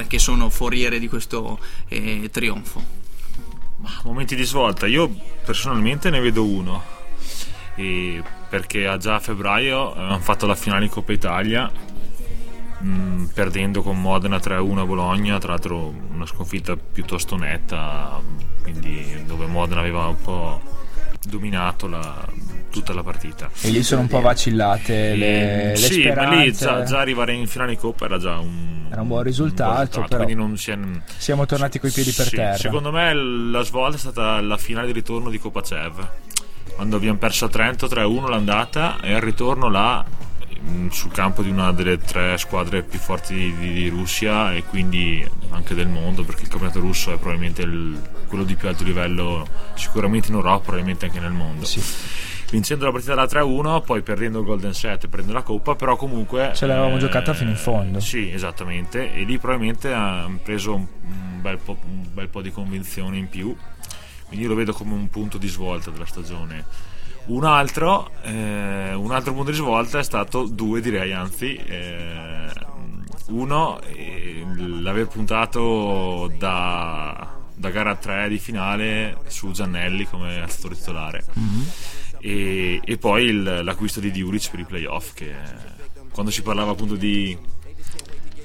che, 0.07 0.19
sono 0.19 0.49
foriere 0.49 0.99
di 0.99 1.07
questo 1.07 1.59
eh, 1.87 2.29
trionfo. 2.31 3.04
Momenti 4.03 4.35
di 4.35 4.43
svolta, 4.43 4.87
io 4.87 5.09
personalmente 5.43 6.09
ne 6.09 6.19
vedo 6.19 6.45
uno. 6.45 6.83
E 7.75 8.23
perché 8.49 8.95
già 8.99 9.15
a 9.15 9.19
febbraio 9.19 9.93
hanno 9.93 10.19
fatto 10.19 10.45
la 10.45 10.55
finale 10.55 10.85
in 10.85 10.89
Coppa 10.89 11.11
Italia 11.11 11.69
mm, 12.81 13.25
perdendo 13.33 13.81
con 13.81 13.99
Modena 13.99 14.37
3-1 14.37 14.77
a 14.77 14.85
Bologna 14.85 15.37
tra 15.39 15.49
l'altro 15.49 15.93
una 16.11 16.25
sconfitta 16.25 16.77
piuttosto 16.77 17.35
netta 17.35 18.21
quindi 18.61 19.23
dove 19.25 19.45
Modena 19.47 19.81
aveva 19.81 20.07
un 20.07 20.21
po' 20.21 20.61
dominato 21.27 21.87
la, 21.87 22.25
tutta 22.75 22.93
la 22.93 23.03
partita 23.03 23.49
e 23.61 23.69
lì 23.69 23.81
sono 23.83 24.01
un 24.01 24.07
po' 24.07 24.19
vacillate 24.19 25.13
e, 25.13 25.15
le, 25.15 25.69
le 25.69 25.75
sì 25.77 26.01
speranze. 26.01 26.35
ma 26.35 26.41
lì 26.41 26.51
già, 26.51 26.83
già, 26.83 26.99
arrivare 26.99 27.31
in 27.31 27.47
finale 27.47 27.71
di 27.71 27.77
Coppa 27.77 28.03
era 28.03 28.17
già 28.17 28.37
un, 28.37 28.87
era 28.91 29.01
un 29.01 29.07
buon 29.07 29.23
risultato, 29.23 29.69
un 29.69 29.75
buon 29.75 29.85
risultato 29.85 30.23
quindi 30.23 30.35
non 30.35 30.57
si 30.57 30.71
è, 30.71 30.77
siamo 31.17 31.45
tornati 31.45 31.79
coi 31.79 31.91
piedi 31.91 32.11
per 32.11 32.27
sì, 32.27 32.35
terra 32.35 32.57
secondo 32.57 32.91
me 32.91 33.13
la 33.13 33.61
svolta 33.61 33.95
è 33.95 33.99
stata 33.99 34.41
la 34.41 34.57
finale 34.57 34.87
di 34.87 34.93
ritorno 34.93 35.29
di 35.29 35.39
Coppa 35.39 35.61
Cev 35.61 36.07
quando 36.75 36.97
abbiamo 36.97 37.17
perso 37.17 37.45
a 37.45 37.47
Trento 37.47 37.87
3-1 37.87 38.29
l'andata 38.29 38.99
e 39.01 39.13
al 39.13 39.21
ritorno 39.21 39.69
là 39.69 40.03
mm, 40.61 40.89
sul 40.89 41.11
campo 41.11 41.41
di 41.41 41.49
una 41.49 41.71
delle 41.71 41.97
tre 41.97 42.37
squadre 42.37 42.83
più 42.83 42.99
forti 42.99 43.33
di, 43.57 43.71
di, 43.71 43.87
Russia 43.87 44.53
e 44.53 44.63
quindi 44.63 45.25
anche 45.51 45.73
del 45.73 45.87
mondo 45.87 46.25
perché 46.25 46.43
il 46.43 46.49
campionato 46.49 46.81
russo 46.81 47.13
è 47.13 47.17
probabilmente 47.17 47.61
il, 47.61 47.97
quello 48.27 48.43
di 48.43 48.55
più 48.55 48.67
alto 48.67 48.83
livello 48.83 49.47
sicuramente 49.75 50.27
in 50.27 50.35
Europa 50.35 50.59
probabilmente 50.59 51.05
anche 51.05 51.19
nel 51.21 51.31
mondo 51.31 51.63
sì. 51.63 51.81
Vincendo 52.55 52.85
la 52.85 52.91
partita 52.91 53.13
da 53.13 53.25
3-1 53.25 53.83
poi 53.83 54.01
perdendo 54.01 54.39
il 54.39 54.45
Golden 54.45 54.73
Set 54.73 55.05
e 55.05 55.07
prendendo 55.07 55.37
la 55.37 55.43
Coppa 55.43 55.75
però 55.75 55.95
comunque 55.95 56.51
ce 56.55 56.65
l'avevamo 56.65 56.95
eh, 56.95 56.99
giocata 56.99 57.33
fino 57.33 57.49
in 57.49 57.57
fondo 57.57 57.99
sì 57.99 58.31
esattamente 58.31 59.13
e 59.13 59.23
lì 59.23 59.37
probabilmente 59.37 59.93
hanno 59.93 60.39
preso 60.43 60.75
un, 60.75 60.85
bel 61.41 61.59
un 61.65 62.07
bel 62.13 62.27
po' 62.29 62.41
di 62.41 62.51
convinzione 62.51 63.17
in 63.17 63.29
più 63.29 63.55
quindi 64.27 64.45
io 64.45 64.49
lo 64.49 64.55
vedo 64.55 64.73
come 64.73 64.93
un 64.93 65.09
punto 65.09 65.37
di 65.37 65.47
svolta 65.47 65.91
della 65.91 66.05
stagione. 66.05 66.65
Un 67.25 67.43
altro, 67.43 68.11
eh, 68.23 68.93
un 68.93 69.11
altro 69.11 69.33
punto 69.33 69.51
di 69.51 69.57
svolta 69.57 69.99
è 69.99 70.03
stato 70.03 70.45
due, 70.45 70.81
direi 70.81 71.13
anzi. 71.13 71.55
Eh, 71.55 72.49
uno, 73.27 73.79
eh, 73.81 74.45
l'aver 74.81 75.07
puntato 75.07 76.31
da, 76.37 77.35
da, 77.55 77.69
gara 77.69 77.95
3 77.95 78.29
di 78.29 78.37
finale 78.37 79.17
su 79.27 79.51
Giannelli 79.51 80.05
come 80.05 80.41
assessore 80.41 80.75
titolare. 80.75 81.23
Mm-hmm. 81.37 81.61
E, 82.25 82.81
e, 82.83 82.97
poi 82.97 83.25
il, 83.25 83.61
l'acquisto 83.63 83.99
di 83.99 84.09
Diuric 84.09 84.49
per 84.49 84.59
i 84.59 84.65
playoff, 84.65 85.13
che 85.13 85.31
quando 86.09 86.31
si 86.31 86.41
parlava 86.41 86.71
appunto 86.71 86.95
di 86.95 87.37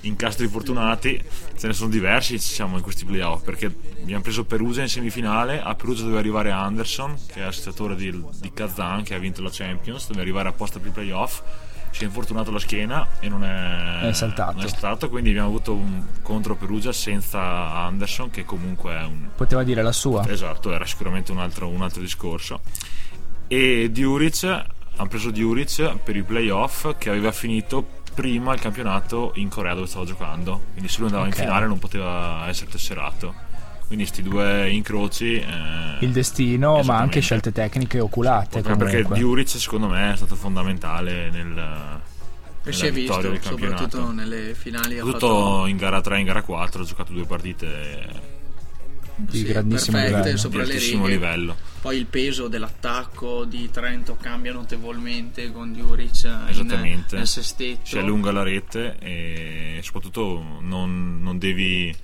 incastri 0.02 0.48
fortunati 0.48 1.22
ce 1.56 1.66
ne 1.66 1.72
sono 1.72 1.88
diversi 1.88 2.34
diciamo, 2.34 2.76
in 2.76 2.82
questi 2.82 3.06
playoff 3.06 3.42
perché 3.42 3.74
abbiamo 4.00 4.22
preso 4.22 4.44
Perugia 4.44 4.80
in 4.80 4.88
semifinale 4.88 5.60
a 5.60 5.74
Perugia 5.74 6.02
doveva 6.02 6.20
arrivare 6.20 6.50
Anderson 6.50 7.18
che 7.26 7.40
è 7.40 7.42
assessatore 7.42 7.96
di, 7.96 8.10
di 8.40 8.50
Kazan 8.50 9.02
che 9.02 9.14
ha 9.14 9.18
vinto 9.18 9.42
la 9.42 9.50
Champions 9.52 10.06
doveva 10.06 10.22
arrivare 10.22 10.48
apposta 10.48 10.78
per 10.78 10.88
i 10.88 10.92
playoff 10.92 11.42
si 11.90 12.04
è 12.04 12.06
infortunato 12.06 12.50
la 12.50 12.58
schiena 12.58 13.06
e 13.20 13.28
non 13.28 13.44
è, 13.44 14.08
è, 14.08 14.12
saltato. 14.14 14.56
non 14.56 14.64
è 14.64 14.68
saltato 14.68 15.10
quindi 15.10 15.28
abbiamo 15.30 15.48
avuto 15.48 15.74
un 15.74 16.02
contro 16.22 16.56
Perugia 16.56 16.92
senza 16.92 17.74
Anderson 17.74 18.30
che 18.30 18.46
comunque 18.46 18.94
è 18.94 19.04
un 19.04 19.28
poteva 19.36 19.62
dire 19.62 19.82
la 19.82 19.92
sua 19.92 20.26
esatto 20.26 20.72
era 20.72 20.86
sicuramente 20.86 21.30
un 21.30 21.40
altro, 21.40 21.68
un 21.68 21.82
altro 21.82 22.00
discorso 22.00 22.62
e 23.52 23.90
Diuric 23.90 24.44
hanno 24.44 25.08
preso 25.08 25.30
Diuric 25.30 25.96
per 26.04 26.14
i 26.14 26.22
playoff 26.22 26.96
che 26.98 27.10
aveva 27.10 27.32
finito 27.32 27.84
prima 28.14 28.54
il 28.54 28.60
campionato 28.60 29.32
in 29.36 29.48
Corea 29.48 29.74
dove 29.74 29.88
stavo 29.88 30.04
giocando. 30.04 30.66
Quindi 30.70 30.88
se 30.88 30.98
lui 30.98 31.06
andava 31.08 31.26
okay. 31.26 31.36
in 31.36 31.44
finale 31.46 31.66
non 31.66 31.80
poteva 31.80 32.46
essere 32.46 32.70
tesserato. 32.70 33.34
Quindi 33.88 34.04
questi 34.04 34.22
due 34.22 34.70
incroci. 34.70 35.34
Eh, 35.34 35.96
il 35.98 36.12
destino, 36.12 36.80
ma 36.84 36.98
anche 36.98 37.18
scelte 37.18 37.50
tecniche 37.50 37.98
oculate. 37.98 38.60
Perché, 38.60 39.02
perché 39.02 39.14
Diuric 39.14 39.48
secondo 39.48 39.88
me 39.88 40.12
è 40.12 40.16
stato 40.16 40.36
fondamentale 40.36 41.28
nel. 41.30 42.00
E 42.62 42.72
si 42.72 42.86
è 42.86 42.92
visto, 42.92 43.20
del 43.20 43.40
soprattutto 43.42 44.12
nelle 44.12 44.54
finali. 44.54 44.98
Soprattutto 44.98 45.26
fatto... 45.26 45.66
in 45.66 45.76
gara 45.76 46.00
3 46.00 46.16
e 46.16 46.20
in 46.20 46.26
gara 46.26 46.42
4 46.42 46.82
ha 46.82 46.84
giocato 46.84 47.12
due 47.12 47.24
partite 47.24 48.29
di 49.28 49.38
sì, 49.38 49.44
grandissimo 49.44 49.98
livello. 49.98 50.36
Sopra 50.36 50.64
di 50.64 50.70
altissimo 50.70 51.06
livello. 51.06 51.56
Poi 51.80 51.96
il 51.96 52.06
peso 52.06 52.48
dell'attacco 52.48 53.44
di 53.44 53.70
Trento 53.70 54.16
cambia 54.20 54.52
notevolmente 54.52 55.50
con 55.50 55.72
Diuric 55.72 56.24
in, 56.52 57.04
nel 57.10 57.26
sestetto. 57.26 57.80
Si 57.84 57.98
allunga 57.98 58.30
la 58.32 58.42
rete 58.42 58.96
e 58.98 59.80
soprattutto 59.82 60.58
non, 60.60 61.20
non 61.22 61.38
devi 61.38 61.94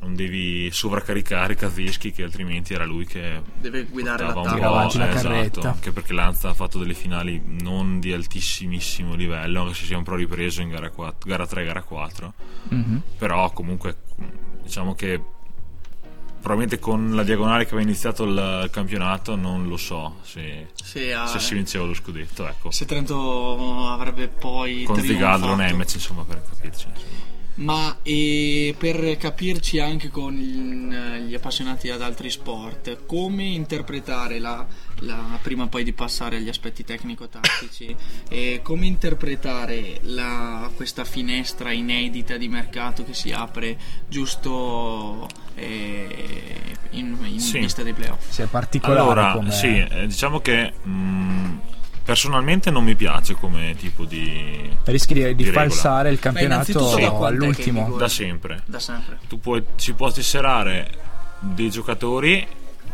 non 0.00 0.14
devi 0.14 0.70
sovraccaricare 0.70 1.54
Kazischi 1.56 2.12
che 2.12 2.22
altrimenti 2.22 2.72
era 2.72 2.84
lui 2.84 3.04
che 3.04 3.42
deve 3.60 3.84
guidare 3.84 4.24
l'attacco 4.24 4.64
avanti 4.64 4.98
la 4.98 5.10
esatto, 5.10 5.28
carretta 5.28 5.70
anche 5.70 5.90
perché 5.90 6.12
Lanza 6.12 6.50
ha 6.50 6.54
fatto 6.54 6.78
delle 6.78 6.94
finali 6.94 7.42
non 7.44 7.98
di 7.98 8.12
altissimissimo 8.12 9.14
livello 9.14 9.62
anche 9.62 9.74
se 9.74 9.86
si 9.86 9.94
è 9.94 9.96
un 9.96 10.04
po' 10.04 10.14
ripreso 10.14 10.60
in 10.60 10.68
gara, 10.68 10.90
4, 10.90 11.28
gara 11.28 11.46
3 11.46 11.64
gara 11.64 11.82
4 11.82 12.34
mm-hmm. 12.72 12.96
però 13.18 13.50
comunque 13.50 13.96
diciamo 14.62 14.94
che 14.94 15.20
probabilmente 16.48 16.78
con 16.78 17.14
la 17.14 17.24
diagonale 17.24 17.64
che 17.64 17.74
aveva 17.74 17.86
iniziato 17.86 18.24
il 18.24 18.68
campionato 18.72 19.36
non 19.36 19.68
lo 19.68 19.76
so 19.76 20.16
se, 20.22 20.68
se, 20.82 21.12
ah, 21.12 21.26
se 21.26 21.38
si 21.40 21.52
vinceva 21.52 21.84
lo 21.84 21.92
scudetto 21.92 22.48
ecco. 22.48 22.70
se 22.70 22.86
Trento 22.86 23.86
avrebbe 23.86 24.28
poi 24.28 24.84
con 24.84 24.98
Zigadro 24.98 25.54
Nemec 25.54 25.92
insomma 25.92 26.24
per 26.24 26.42
capirci 26.48 26.86
insomma. 26.86 27.14
ma 27.56 27.96
per 28.78 29.16
capirci 29.18 29.78
anche 29.78 30.08
con 30.08 30.32
gli 30.32 31.34
appassionati 31.34 31.90
ad 31.90 32.00
altri 32.00 32.30
sport 32.30 33.04
come 33.04 33.44
interpretare 33.44 34.38
la 34.38 34.66
la, 35.00 35.38
prima 35.42 35.66
poi 35.66 35.84
di 35.84 35.92
passare 35.92 36.36
agli 36.36 36.48
aspetti 36.48 36.84
tecnico-tattici, 36.84 37.94
e 38.28 38.60
come 38.62 38.86
interpretare 38.86 40.00
la, 40.02 40.70
questa 40.74 41.04
finestra 41.04 41.72
inedita 41.72 42.36
di 42.36 42.48
mercato 42.48 43.04
che 43.04 43.14
si 43.14 43.32
apre 43.32 43.76
giusto 44.08 45.28
eh, 45.54 46.76
in, 46.90 47.16
in 47.24 47.40
sì. 47.40 47.58
vista 47.58 47.82
dei 47.82 47.92
playoff? 47.92 48.28
Sì, 48.28 48.42
è 48.42 48.46
particolare. 48.46 49.00
Allora, 49.00 49.32
come... 49.32 49.50
sì, 49.52 49.78
eh, 49.78 50.06
diciamo 50.06 50.40
che 50.40 50.72
mh, 50.82 50.90
mm, 50.90 51.58
Personalmente 52.08 52.70
non 52.70 52.84
mi 52.84 52.94
piace 52.94 53.34
come 53.34 53.76
tipo 53.76 54.06
di... 54.06 54.74
Rischi 54.84 55.12
di, 55.12 55.34
di 55.34 55.44
falsare 55.44 56.08
il 56.08 56.18
campionato 56.18 56.72
da 56.72 57.10
quant'è 57.10 57.18
che 57.18 57.24
all'ultimo. 57.26 57.96
Da 57.98 58.08
sempre. 58.08 58.62
Da 58.64 58.78
sempre. 58.78 59.18
Tu 59.28 59.38
puoi, 59.38 59.62
si 59.74 59.92
può 59.92 60.10
tesserare 60.10 60.88
dei 61.38 61.68
giocatori 61.68 62.46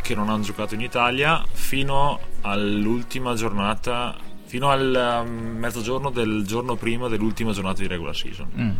che 0.05 0.15
non 0.15 0.29
hanno 0.29 0.43
giocato 0.43 0.75
in 0.75 0.83
Italia 0.83 1.43
fino 1.51 2.21
all'ultima 2.43 3.35
giornata, 3.35 4.15
fino 4.45 4.69
al 4.69 5.25
um, 5.27 5.57
mezzogiorno 5.57 6.11
del 6.11 6.45
giorno 6.47 6.77
prima 6.77 7.09
dell'ultima 7.09 7.53
giornata 7.53 7.81
di 7.81 7.89
regular 7.89 8.15
season. 8.15 8.49
Mm. 8.55 8.71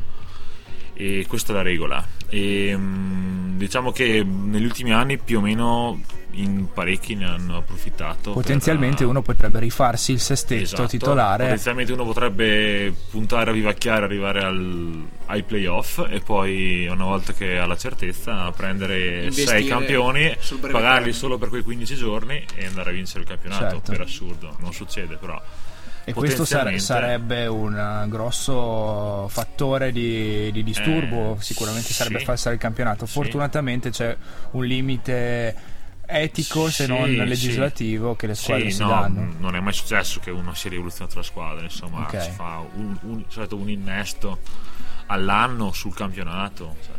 E 0.93 1.25
questa 1.27 1.53
è 1.53 1.57
la 1.57 1.63
regola. 1.63 2.07
E, 2.29 2.75
mm, 2.77 3.57
diciamo 3.57 3.91
che 3.91 4.23
negli 4.23 4.65
ultimi 4.65 4.93
anni 4.93 5.17
più 5.17 5.39
o 5.39 5.41
meno 5.41 5.99
in 6.35 6.67
parecchi 6.73 7.15
ne 7.15 7.25
hanno 7.27 7.57
approfittato. 7.59 8.33
Potenzialmente 8.33 8.99
per- 8.99 9.07
uno 9.07 9.23
potrebbe 9.23 9.59
rifarsi 9.61 10.13
il 10.13 10.21
sestetto 10.21 10.63
Esatto. 10.63 10.87
titolare. 10.87 11.43
Potenzialmente 11.45 11.93
uno 11.93 12.05
potrebbe 12.05 12.93
puntare 13.11 13.51
a 13.51 13.53
vivacchiare, 13.53 14.05
arrivare 14.05 14.41
al- 14.43 15.03
ai 15.27 15.43
playoff 15.43 16.05
e 16.09 16.21
poi 16.21 16.87
una 16.87 17.05
volta 17.05 17.33
che 17.33 17.59
ha 17.59 17.67
la 17.67 17.77
certezza 17.77 18.51
prendere 18.51 19.31
sei 19.31 19.67
campioni, 19.67 20.37
pagarli 20.61 20.81
termine. 20.81 21.13
solo 21.13 21.39
per 21.39 21.49
quei 21.49 21.63
15 21.63 21.95
giorni 21.95 22.45
e 22.55 22.67
andare 22.67 22.91
a 22.91 22.93
vincere 22.93 23.21
il 23.21 23.27
campionato. 23.29 23.65
Certo. 23.65 23.93
Per 23.93 24.01
assurdo, 24.01 24.57
non 24.61 24.73
succede 24.73 25.17
però. 25.17 25.41
E 26.07 26.13
questo 26.13 26.45
sarebbe 26.45 27.47
un 27.47 27.75
eh, 27.75 28.07
grosso 28.11 29.27
fattore 29.29 29.91
di, 29.91 30.51
di 30.53 30.63
disturbo, 30.63 31.37
Eh, 31.39 31.43
sicuramente 31.43 31.95
sarebbe 31.95 32.19
sì. 32.19 32.25
falsare 32.27 32.57
il 32.57 32.61
campionato. 32.61 33.07
Sì. 33.07 33.13
Fortunatamente 33.13 33.89
c'è 33.89 34.15
un 34.51 34.65
limite 34.67 35.57
etico, 36.07 36.69
se 36.71 36.85
Sì, 36.85 36.89
non 36.91 37.05
sì. 37.07 37.17
legislativo, 37.17 38.15
che 38.17 38.27
le 38.29 38.35
squadre 38.35 38.71
Sì, 38.71 38.77
si 38.77 38.83
no, 38.83 38.89
danno. 38.89 39.35
non 39.39 39.55
è 39.57 39.61
mai 39.61 39.73
successo 39.73 40.21
che 40.21 40.31
uno 40.31 40.55
si 40.55 40.69
rivoluzionata 40.69 41.17
la 41.17 41.23
squadra, 41.23 41.63
insomma, 41.65 42.01
Ok. 42.03 42.23
si 42.23 42.31
fa 42.31 42.65
un, 42.75 42.97
un, 43.03 43.25
un 43.51 43.69
innesto 43.71 44.39
all'anno 45.07 45.73
sul 45.73 45.95
campionato. 45.95 46.77
cioè, 46.85 46.93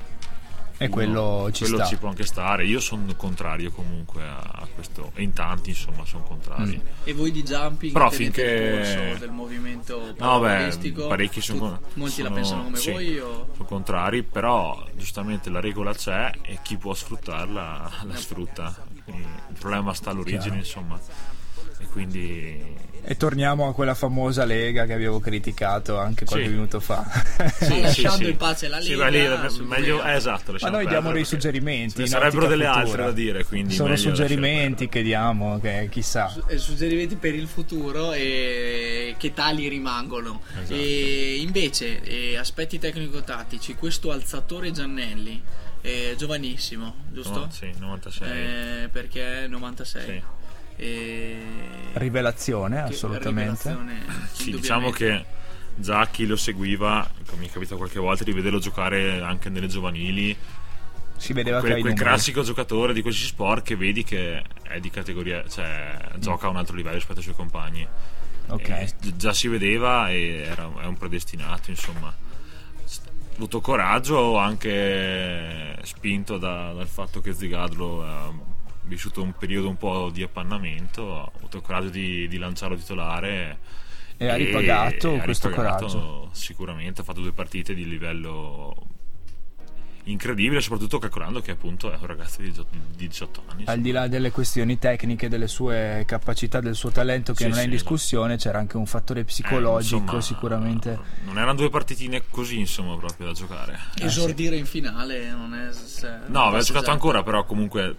E 0.77 0.85
uno- 0.87 0.93
quello 0.93 1.49
ci 1.53 1.61
quello 1.63 1.77
sta. 1.77 1.85
ci 1.87 1.95
può 1.95 2.09
anche 2.09 2.25
stare. 2.25 2.65
Io 2.65 2.81
sono 2.81 3.05
contrario 3.15 3.71
comunque 3.71 4.23
a, 4.23 4.37
a 4.39 4.67
questo, 4.75 5.11
e 5.15 5.23
in 5.23 5.31
tanti 5.31 5.69
insomma 5.69 6.03
sono 6.05 6.23
contrari. 6.23 6.75
Mm. 6.83 6.87
E 7.07 7.13
voi 7.13 7.31
di 7.31 7.43
jumping 7.43 7.93
Però 7.93 8.09
finché- 8.09 9.15
del 9.17 9.31
movimento 9.31 10.13
No, 10.17 10.39
beh, 10.41 10.77
parecchi 11.07 11.39
sono, 11.39 11.59
Tu- 11.59 11.65
con- 11.65 11.79
molti 11.93 12.21
la 12.21 12.27
sono- 12.27 12.35
pensano 12.39 12.63
come 12.63 12.77
sì, 12.77 12.91
voi 12.91 13.19
o 13.19 13.49
sono 13.55 13.65
contrari, 13.67 14.23
però 14.23 14.85
giustamente 14.95 15.49
la 15.49 15.61
regola 15.61 15.93
c'è 15.93 16.29
e 16.41 16.59
chi 16.61 16.75
può 16.75 16.93
sfruttarla 16.93 17.91
la 18.03 18.15
sfrutta. 18.17 18.75
Il 19.05 19.57
problema 19.59 19.93
sta 19.93 20.09
all'origine, 20.11 20.41
Chiaro. 20.41 20.57
insomma. 20.57 20.99
E 21.77 21.85
quindi 21.87 22.73
E 23.07 23.17
torniamo 23.17 23.67
a 23.67 23.73
quella 23.73 23.93
famosa 23.93 24.45
lega 24.45 24.85
che 24.85 24.93
avevo 24.93 25.19
criticato 25.19 25.99
anche 25.99 26.25
qualche 26.25 26.47
Sì. 26.47 26.51
minuto 26.53 26.79
fa. 26.79 27.05
Sì, 27.59 27.81
lasciando 27.81 28.27
in 28.27 28.35
pace 28.37 28.67
la 28.67 28.81
Sì, 28.81 28.95
Lega, 28.95 29.07
lì, 29.47 29.59
meglio, 29.65 30.03
eh, 30.03 30.13
esatto, 30.15 30.55
Ma 30.61 30.69
noi 30.69 30.87
diamo 30.87 31.11
dei 31.11 31.23
suggerimenti. 31.23 32.01
Ce 32.01 32.07
sarebbero 32.07 32.47
delle 32.47 32.65
futura. 32.65 32.81
altre 32.83 33.03
da 33.03 33.11
dire, 33.11 33.43
quindi 33.45 33.75
Sono 33.75 33.95
suggerimenti 33.95 34.89
che 34.89 35.03
diamo, 35.03 35.59
che 35.59 35.87
chissà. 35.91 36.33
eh, 36.47 36.57
suggerimenti 36.57 37.15
per 37.15 37.35
il 37.35 37.47
futuro 37.47 38.11
e 38.13 39.13
che 39.19 39.33
tali 39.35 39.67
rimangono. 39.67 40.41
Esatto. 40.59 40.73
E 40.73 41.35
invece, 41.41 42.01
eh, 42.01 42.37
aspetti 42.37 42.79
tecnico-tattici, 42.79 43.75
questo 43.75 44.11
alzatore 44.11 44.71
Giannelli, 44.71 45.43
eh, 45.85 46.15
giovanissimo, 46.17 46.95
giusto? 47.11 47.39
No, 47.41 47.51
sì, 47.51 47.71
96. 47.77 48.83
Eh, 48.83 48.89
perché 48.89 49.43
è 49.43 49.47
96. 49.47 50.03
Sì. 50.03 50.21
E... 50.77 51.37
Rivelazione, 51.93 52.81
assolutamente. 52.81 53.69
rivelazione, 53.69 54.05
Sì, 54.31 54.51
diciamo 54.51 54.89
che 54.89 55.23
già 55.75 56.07
chi 56.07 56.25
lo 56.25 56.35
seguiva, 56.35 57.07
come 57.27 57.41
mi 57.41 57.47
è 57.47 57.51
capitato 57.51 57.77
qualche 57.77 57.99
volta 57.99 58.23
di 58.23 58.31
vederlo 58.33 58.59
giocare 58.59 59.21
anche 59.21 59.49
nelle 59.49 59.67
giovanili, 59.67 60.35
Si 61.17 61.33
vedeva 61.33 61.59
quel, 61.59 61.79
quel 61.79 61.93
classico 61.93 62.41
giocatore 62.41 62.91
di 62.91 63.01
questi 63.01 63.23
sport 63.23 63.63
che 63.63 63.75
vedi 63.75 64.03
che 64.03 64.43
è 64.63 64.79
di 64.79 64.89
categoria, 64.89 65.47
cioè 65.47 65.97
gioca 66.17 66.47
a 66.47 66.49
un 66.49 66.57
altro 66.57 66.75
livello 66.75 66.95
rispetto 66.95 67.19
ai 67.19 67.23
suoi 67.23 67.35
compagni. 67.35 67.87
Ok. 68.47 68.69
E 68.69 68.93
gi- 68.99 69.15
già 69.15 69.33
si 69.33 69.47
vedeva 69.47 70.09
e 70.09 70.47
era, 70.49 70.69
è 70.81 70.85
un 70.85 70.97
predestinato, 70.97 71.69
insomma. 71.69 72.13
Avuto 73.35 73.59
coraggio, 73.59 74.37
anche 74.37 75.77
spinto 75.83 76.37
da- 76.37 76.71
dal 76.71 76.87
fatto 76.87 77.19
che 77.19 77.33
Zigadlo 77.33 78.01
ha 78.05 78.31
vissuto 78.83 79.21
un 79.21 79.33
periodo 79.37 79.67
un 79.67 79.75
po' 79.77 80.09
di 80.09 80.23
appannamento, 80.23 81.19
ha 81.19 81.29
avuto 81.35 81.57
il 81.57 81.63
coraggio 81.63 81.89
di, 81.89 82.27
di 82.29 82.37
lanciarlo 82.37 82.77
titolare. 82.77 83.59
E 84.17 84.29
ha 84.29 84.35
ripagato 84.35 85.15
ha 85.15 85.19
questo 85.19 85.49
ripagato 85.49 85.85
coraggio. 85.85 86.29
Sicuramente 86.31 87.01
ha 87.01 87.03
fatto 87.03 87.19
due 87.19 87.33
partite 87.33 87.73
di 87.73 87.85
livello 87.85 88.73
incredibile, 90.05 90.61
soprattutto 90.61 90.99
calcolando 90.99 91.41
che 91.41 91.51
appunto 91.51 91.91
è 91.91 91.97
un 91.99 92.05
ragazzo 92.05 92.41
di, 92.41 92.49
diciotto- 92.49 92.69
di 92.95 93.07
18 93.07 93.43
anni. 93.47 93.63
Al 93.65 93.79
di 93.79 93.91
là 93.91 94.07
delle 94.07 94.31
questioni 94.31 94.77
tecniche, 94.77 95.29
delle 95.29 95.47
sue 95.47 96.03
capacità, 96.07 96.59
del 96.59 96.75
suo 96.75 96.89
talento 96.91 97.33
che 97.33 97.43
Sì, 97.43 97.49
non 97.49 97.57
è 97.57 97.61
in 97.63 97.69
sì, 97.69 97.75
discussione, 97.75 98.37
c'era 98.37 98.59
anche 98.59 98.77
un 98.77 98.85
fattore 98.85 99.23
psicologico 99.23 99.95
Eh, 99.95 99.99
insomma, 100.01 100.21
sicuramente. 100.21 100.99
Non 101.25 101.37
erano 101.37 101.55
due 101.55 101.69
partitine 101.69 102.23
così, 102.29 102.59
insomma, 102.59 102.97
proprio 102.97 103.27
da 103.27 103.33
giocare. 103.33 103.79
Esordire 103.99 104.55
in 104.57 104.65
finale 104.65 105.29
non 105.31 105.53
è. 105.53 105.71
se- 105.73 106.19
No, 106.27 106.43
aveva 106.43 106.61
giocato 106.63 106.85
già. 106.85 106.91
ancora, 106.91 107.23
però 107.23 107.43
comunque. 107.45 107.95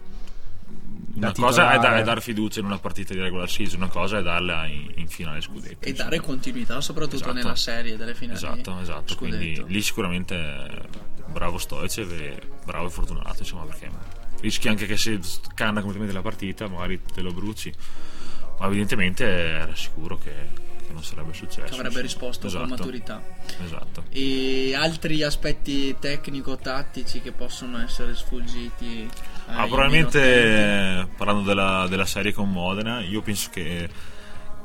Una 1.16 1.33
cosa 1.33 1.72
è, 1.72 1.79
da- 1.79 1.96
è 1.96 2.02
dare 2.02 2.20
fiducia 2.20 2.61
in 2.61 2.66
una 2.66 2.79
partita 2.79 3.14
di 3.14 3.20
regular 3.20 3.48
season, 3.48 3.81
una 3.81 3.90
cosa 3.90 4.18
è 4.18 4.22
darla 4.22 4.66
in, 4.66 4.92
in 4.96 5.09
finale 5.09 5.40
scudetto. 5.40 5.85
E 5.87 5.90
insomma. 5.90 6.11
dare 6.11 6.20
continuità, 6.22 6.81
soprattutto 6.81 7.16
Esatto. 7.16 7.33
nella 7.33 7.57
serie 7.57 7.96
delle 7.96 8.14
finali. 8.14 8.37
Esatto, 8.37 8.79
esatto. 8.81 9.14
scudetto. 9.14 9.37
Quindi 9.37 9.64
lì 9.66 9.83
sicuramente 9.83 10.88
bravo 11.29 11.59
Stoicev 11.59 12.12
e 12.12 12.40
bravo 12.64 12.87
e 12.87 12.90
fortunato, 12.90 13.37
insomma, 13.38 13.64
perché 13.64 13.90
rischi 14.40 14.68
anche 14.68 14.87
che 14.87 14.96
se 14.96 15.18
canna 15.55 15.81
completamente 15.81 16.14
la 16.14 16.22
partita, 16.22 16.68
magari 16.68 17.00
te 17.02 17.20
lo 17.22 17.33
bruci. 17.33 17.72
Ma 18.59 18.66
evidentemente 18.66 19.24
era 19.24 19.74
sicuro 19.74 20.16
che 20.18 20.33
non 20.97 21.05
sarebbe 21.05 21.35
successo. 21.35 21.67
Che 21.67 21.75
avrebbe 21.75 22.01
risposto 22.01 22.47
esatto, 22.47 22.63
con 22.63 22.71
maturità. 22.71 23.23
Esatto. 23.63 24.05
E 24.09 24.75
altri 24.75 25.23
aspetti 25.23 25.95
tecnico-tattici 25.99 27.21
che 27.21 27.33
possono 27.33 27.79
essere 27.83 28.15
sfuggiti. 28.15 29.09
Ah, 29.49 29.67
probabilmente 29.67 31.07
parlando 31.17 31.43
della, 31.43 31.87
della 31.89 32.07
serie 32.07 32.33
con 32.33 32.51
Modena, 32.51 33.01
io 33.01 33.21
penso 33.21 33.51
che, 33.53 33.89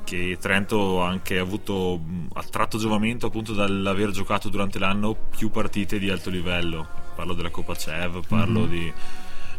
che 0.06 0.38
Trento 0.40 1.04
ha 1.04 1.10
anche 1.10 1.38
avuto 1.38 1.98
mh, 1.98 2.30
attratto 2.34 2.78
giovamento 2.78 3.28
appunto 3.28 3.54
dall'aver 3.54 4.12
giocato 4.12 4.48
durante 4.48 4.80
l'anno 4.80 5.14
più 5.14 5.52
partite 5.52 6.00
di 6.00 6.10
alto 6.10 6.30
livello. 6.30 6.88
Parlo 7.14 7.34
della 7.34 7.50
Coppa 7.50 7.76
CEV, 7.76 8.26
parlo 8.26 8.66
di, 8.66 8.92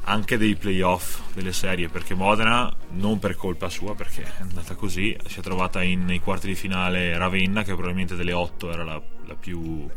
anche 0.05 0.37
dei 0.37 0.57
playoff 0.57 1.21
delle 1.33 1.53
serie, 1.53 1.89
perché 1.89 2.15
Modena, 2.15 2.73
non 2.93 3.19
per 3.19 3.37
colpa 3.37 3.69
sua, 3.69 3.95
perché 3.95 4.23
è 4.25 4.41
andata 4.41 4.75
così, 4.75 5.17
si 5.27 5.39
è 5.39 5.43
trovata 5.43 5.83
in- 5.83 6.05
nei 6.05 6.19
quarti 6.21 6.49
di 6.49 6.55
finale 6.55 7.17
Ravenna, 7.17 7.63
che 7.63 7.73
probabilmente 7.73 8.17
delle 8.17 8.33
otto 8.33 8.73
era 8.73 8.83
la, 8.83 9.01
la 9.27 9.35
più, 9.35 9.89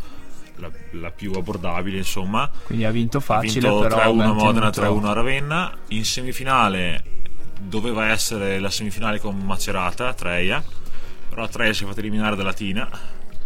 la- 0.58 0.72
la 0.92 1.10
più 1.12 1.32
abbordabile, 1.34 1.98
insomma 1.98 2.50
Quindi 2.64 2.86
ha 2.86 2.92
vinto 2.92 3.18
ha 3.18 3.22
facile, 3.22 3.68
vinto 3.68 3.80
però 3.80 3.96
3-1 4.14 4.22
a 4.22 4.34
Modena, 4.34 4.70
3-1 4.70 5.06
a 5.10 5.14
Ravenna. 5.14 5.78
In 5.88 6.06
semifinale 6.06 7.04
doveva 7.60 8.10
essere 8.10 8.60
la 8.60 8.70
semifinale 8.70 9.20
con 9.20 9.38
Macerata, 9.38 10.14
Treia, 10.14 10.64
però 11.30 11.48
Treia 11.48 11.74
si 11.74 11.84
è 11.84 11.88
fatta 11.88 12.00
eliminare 12.00 12.36
da 12.36 12.44
Latina. 12.44 12.88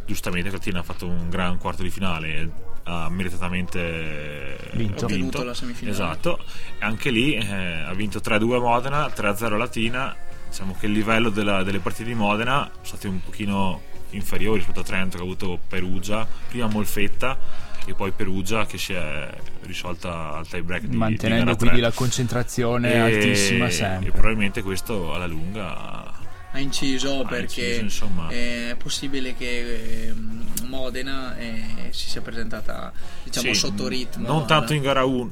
Giustamente 0.06 0.50
Latina 0.52 0.80
ha 0.80 0.84
fatto 0.84 1.06
un 1.08 1.30
gran 1.30 1.58
quarto 1.58 1.84
di 1.84 1.90
finale 1.90 2.52
ha 2.90 3.10
meritatamente 3.10 4.58
Vinto. 4.74 5.06
Ottenuto 5.06 5.44
la 5.44 5.54
semifinale. 5.54 5.92
Esatto, 5.96 6.40
e 6.80 6.86
anche 6.86 7.10
lì 7.12 7.34
eh, 7.36 7.46
ha 7.86 7.94
vinto 7.94 8.20
3-2 8.20 8.56
a 8.56 8.60
Modena, 8.60 9.08
3-0 9.08 9.54
a 9.54 9.58
Latina. 9.58 10.16
Diciamo 10.50 10.76
che 10.80 10.88
il 10.88 10.94
livello 10.94 11.30
della- 11.30 11.64
delle 11.64 11.80
partite 11.80 12.06
di 12.10 12.16
Modena 12.16 12.66
è 12.68 12.70
stato 12.82 13.08
un 13.08 13.22
pochino 13.22 13.82
inferiore 14.12 14.58
rispetto 14.58 14.80
a 14.80 14.84
Trento 14.84 15.18
che 15.18 15.24
ha 15.24 15.26
avuto 15.26 15.60
Perugia, 15.68 16.28
prima 16.48 16.66
Molfetta 16.68 17.38
e 17.86 17.94
poi 17.94 18.12
Perugia 18.12 18.66
che 18.66 18.78
si 18.80 18.94
è 18.94 19.30
risolta 19.62 20.34
al 20.34 20.48
tie 20.48 20.64
break 20.64 20.84
di, 20.86 20.96
mantenendo 20.96 21.52
di 21.52 21.58
quindi 21.58 21.78
3. 21.78 21.86
la 21.86 21.92
concentrazione 21.92 22.92
E- 22.94 22.98
altissima 22.98 23.68
e 23.68 23.72
sempre. 23.72 24.12
probabilmente 24.12 24.62
questo 24.64 25.14
alla 25.14 25.28
lunga 25.28 26.09
ha 26.52 26.60
inciso 26.60 27.22
Ha 27.22 27.26
perché 27.28 27.76
inciso, 27.82 28.10
è 28.30 28.76
possibile 28.78 29.36
che 29.36 30.08
ehm, 30.08 30.48
Modena 30.66 31.38
eh, 31.38 31.90
si 31.92 32.10
sia 32.10 32.22
presentata 32.22 32.92
diciamo 33.24 33.54
Sì, 33.54 33.60
sotto 33.60 33.88
ritmo. 33.88 34.28
Non 34.28 34.46
tanto 34.48 34.74
in 34.74 34.82
gara 34.82 35.04
1, 35.04 35.30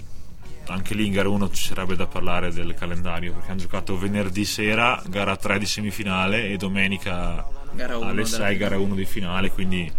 anche 0.68 0.94
lì 0.96 1.06
in 1.06 1.14
gara 1.14 1.30
1 1.30 1.50
ci 1.52 1.68
sarebbe 1.68 1.96
da 1.96 2.08
parlare 2.08 2.52
del 2.52 2.74
calendario 2.74 3.34
perché 3.34 3.52
hanno 3.52 3.60
giocato 3.62 3.98
venerdì 3.98 4.46
sera, 4.46 5.02
gara 5.08 5.36
3 5.36 5.60
di 5.60 5.66
semifinale 5.66 6.50
e 6.50 6.58
domenica 6.58 7.46
Gara 7.74 7.98
uno 7.98 8.08
alle 8.08 8.24
della 8.24 8.28
6 8.28 8.38
finale. 8.38 8.58
gara 8.58 8.78
1 8.80 8.96
di 8.96 9.06
finale, 9.06 9.52
quindi 9.52 9.92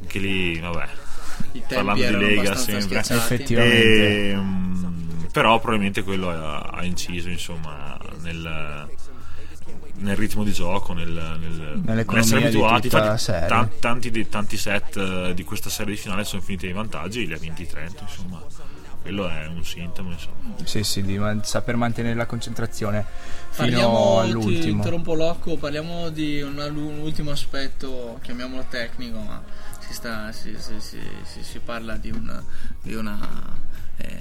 anche 0.00 0.18
lì 0.18 0.58
vabbè. 0.58 0.88
Parlando 1.68 2.04
di 2.06 2.16
Lega 2.16 2.54
sempre. 2.54 2.98
Effettivamente. 2.98 4.30
E, 4.30 4.36
mm, 4.36 5.24
però 5.32 5.58
probabilmente 5.58 6.02
quello 6.02 6.28
ha, 6.30 6.60
ha 6.60 6.84
inciso 6.84 7.28
insomma 7.28 7.98
nel, 8.20 8.88
nel 10.00 10.16
ritmo 10.16 10.44
di 10.44 10.52
gioco, 10.52 10.92
nel, 10.92 11.08
nel, 11.08 11.80
nell'essere 11.84 12.40
di 12.40 12.46
abituati. 12.46 12.88
tutta 12.88 12.98
la 12.98 13.04
Infatti, 13.12 13.22
serie. 13.22 13.48
tan- 13.48 13.70
tanti, 13.80 14.10
dei- 14.10 14.28
tanti 14.28 14.56
set 14.56 14.96
eh, 14.96 15.34
di 15.34 15.44
questa 15.44 15.70
serie 15.70 15.94
di 15.94 16.00
finale 16.00 16.24
sono 16.24 16.42
finiti 16.42 16.66
ai 16.66 16.72
vantaggi, 16.72 17.26
li 17.26 17.32
ha 17.32 17.38
vinti 17.38 17.66
Trento, 17.66 18.02
insomma. 18.04 18.42
Quello 19.02 19.28
è 19.30 19.46
un 19.46 19.64
sintomo, 19.64 20.10
insomma. 20.12 20.54
Sì, 20.64 20.82
sì, 20.84 21.02
di 21.02 21.16
man- 21.18 21.42
saper 21.42 21.76
mantenere 21.76 22.14
la 22.14 22.26
concentrazione 22.26 23.04
fino 23.48 23.66
Parliamo, 23.68 24.20
ti 24.22 24.28
all'ultimo. 24.28 24.76
interrompo 24.76 25.14
Locco, 25.14 25.56
parliamo 25.56 26.10
di 26.10 26.42
un, 26.42 26.58
un 26.58 26.98
ultimo 26.98 27.30
aspetto, 27.30 28.18
chiamiamolo 28.22 28.66
tecnico, 28.68 29.18
ma 29.18 29.42
si, 29.78 29.94
sta, 29.94 30.30
si, 30.32 30.54
si- 30.58 30.80
si- 30.80 30.98
si- 31.24 31.42
si 31.42 31.58
parla 31.60 31.96
di, 31.96 32.10
un, 32.10 32.42
di 32.82 32.94
una... 32.94 33.68
eh, 34.02 34.18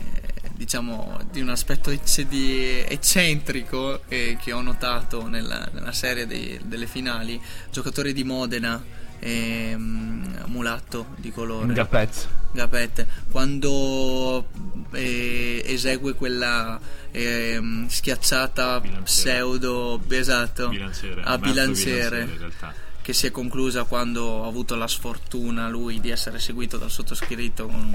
diciamo 0.54 1.20
di 1.32 1.40
un 1.42 1.50
aspetto 1.50 1.90
eccentrico 1.90 4.02
eh, 4.10 4.38
che 4.42 4.52
ho 4.52 4.62
notato 4.62 5.28
nella, 5.28 5.68
nella 5.72 5.92
serie 5.94 6.28
dei- 6.28 6.60
delle 6.64 6.86
finali 6.88 7.40
giocatore 7.72 8.14
di 8.14 8.24
Modena 8.24 8.82
ehm, 9.20 10.44
mulatto 10.48 11.08
di 11.18 11.32
colore 11.32 11.74
Gapet. 11.74 12.28
Gapet 12.52 13.06
quando 13.30 14.48
eh, 14.92 15.62
esegue 15.66 16.14
quella 16.16 16.80
ehm, 17.12 17.88
schiacciata 17.88 18.80
Bilanciere. 18.80 19.04
pseudo 19.04 20.02
esatto 20.10 20.70
Bilanciere, 20.70 21.22
a 21.24 21.38
bilanciere 21.38 22.22
in 22.22 22.38
realtà. 22.38 22.74
Che 23.10 23.16
si 23.16 23.26
è 23.26 23.32
conclusa 23.32 23.86
quando 23.86 24.44
ha 24.44 24.48
avuto 24.48 24.76
la 24.76 24.88
sfortuna 24.88 25.68
lui 25.68 26.00
di 26.00 26.12
essere 26.12 26.38
seguito 26.38 26.78
dal 26.78 26.92
sottoscritto 26.92 27.66
con 27.66 27.74
un- 27.74 27.92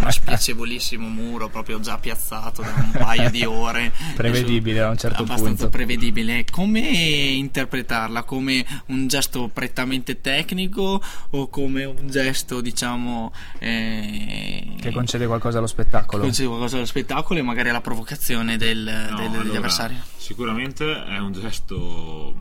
uno 0.00 0.10
spiacevolissimo 0.10 1.08
muro 1.08 1.48
proprio 1.48 1.80
già 1.80 1.96
piazzato 1.96 2.60
da 2.60 2.68
un 2.76 2.90
paio 2.90 3.30
di 3.30 3.42
ore 3.46 3.90
Prevedibile 4.16 4.80
a 4.82 4.90
un 4.90 4.98
certo 4.98 5.22
abbastanza 5.22 5.62
punto. 5.62 5.68
prevedibile 5.70 6.44
come 6.50 6.80
interpretarla 6.80 8.22
come 8.24 8.66
un 8.88 9.06
gesto 9.08 9.48
prettamente 9.50 10.20
tecnico 10.20 11.02
o 11.30 11.48
come 11.48 11.84
un 11.86 12.10
gesto 12.10 12.60
diciamo 12.60 13.32
eh, 13.60 14.74
Che 14.78 14.90
concede 14.90 15.26
qualcosa 15.26 15.56
allo 15.56 15.68
spettacolo. 15.68 16.22
concede 16.22 16.48
qualcosa 16.48 16.76
allo 16.76 16.84
spettacolo 16.84 17.38
e 17.40 17.42
magari 17.42 17.70
alla 17.70 17.80
provocazione 17.80 18.58
del- 18.58 19.06
No, 19.10 19.16
del- 19.16 19.30
degli 19.30 19.40
allora, 19.40 19.56
avversari 19.56 19.98
Sicuramente 20.18 20.84
è 21.06 21.16
un 21.18 21.32
gesto. 21.32 22.34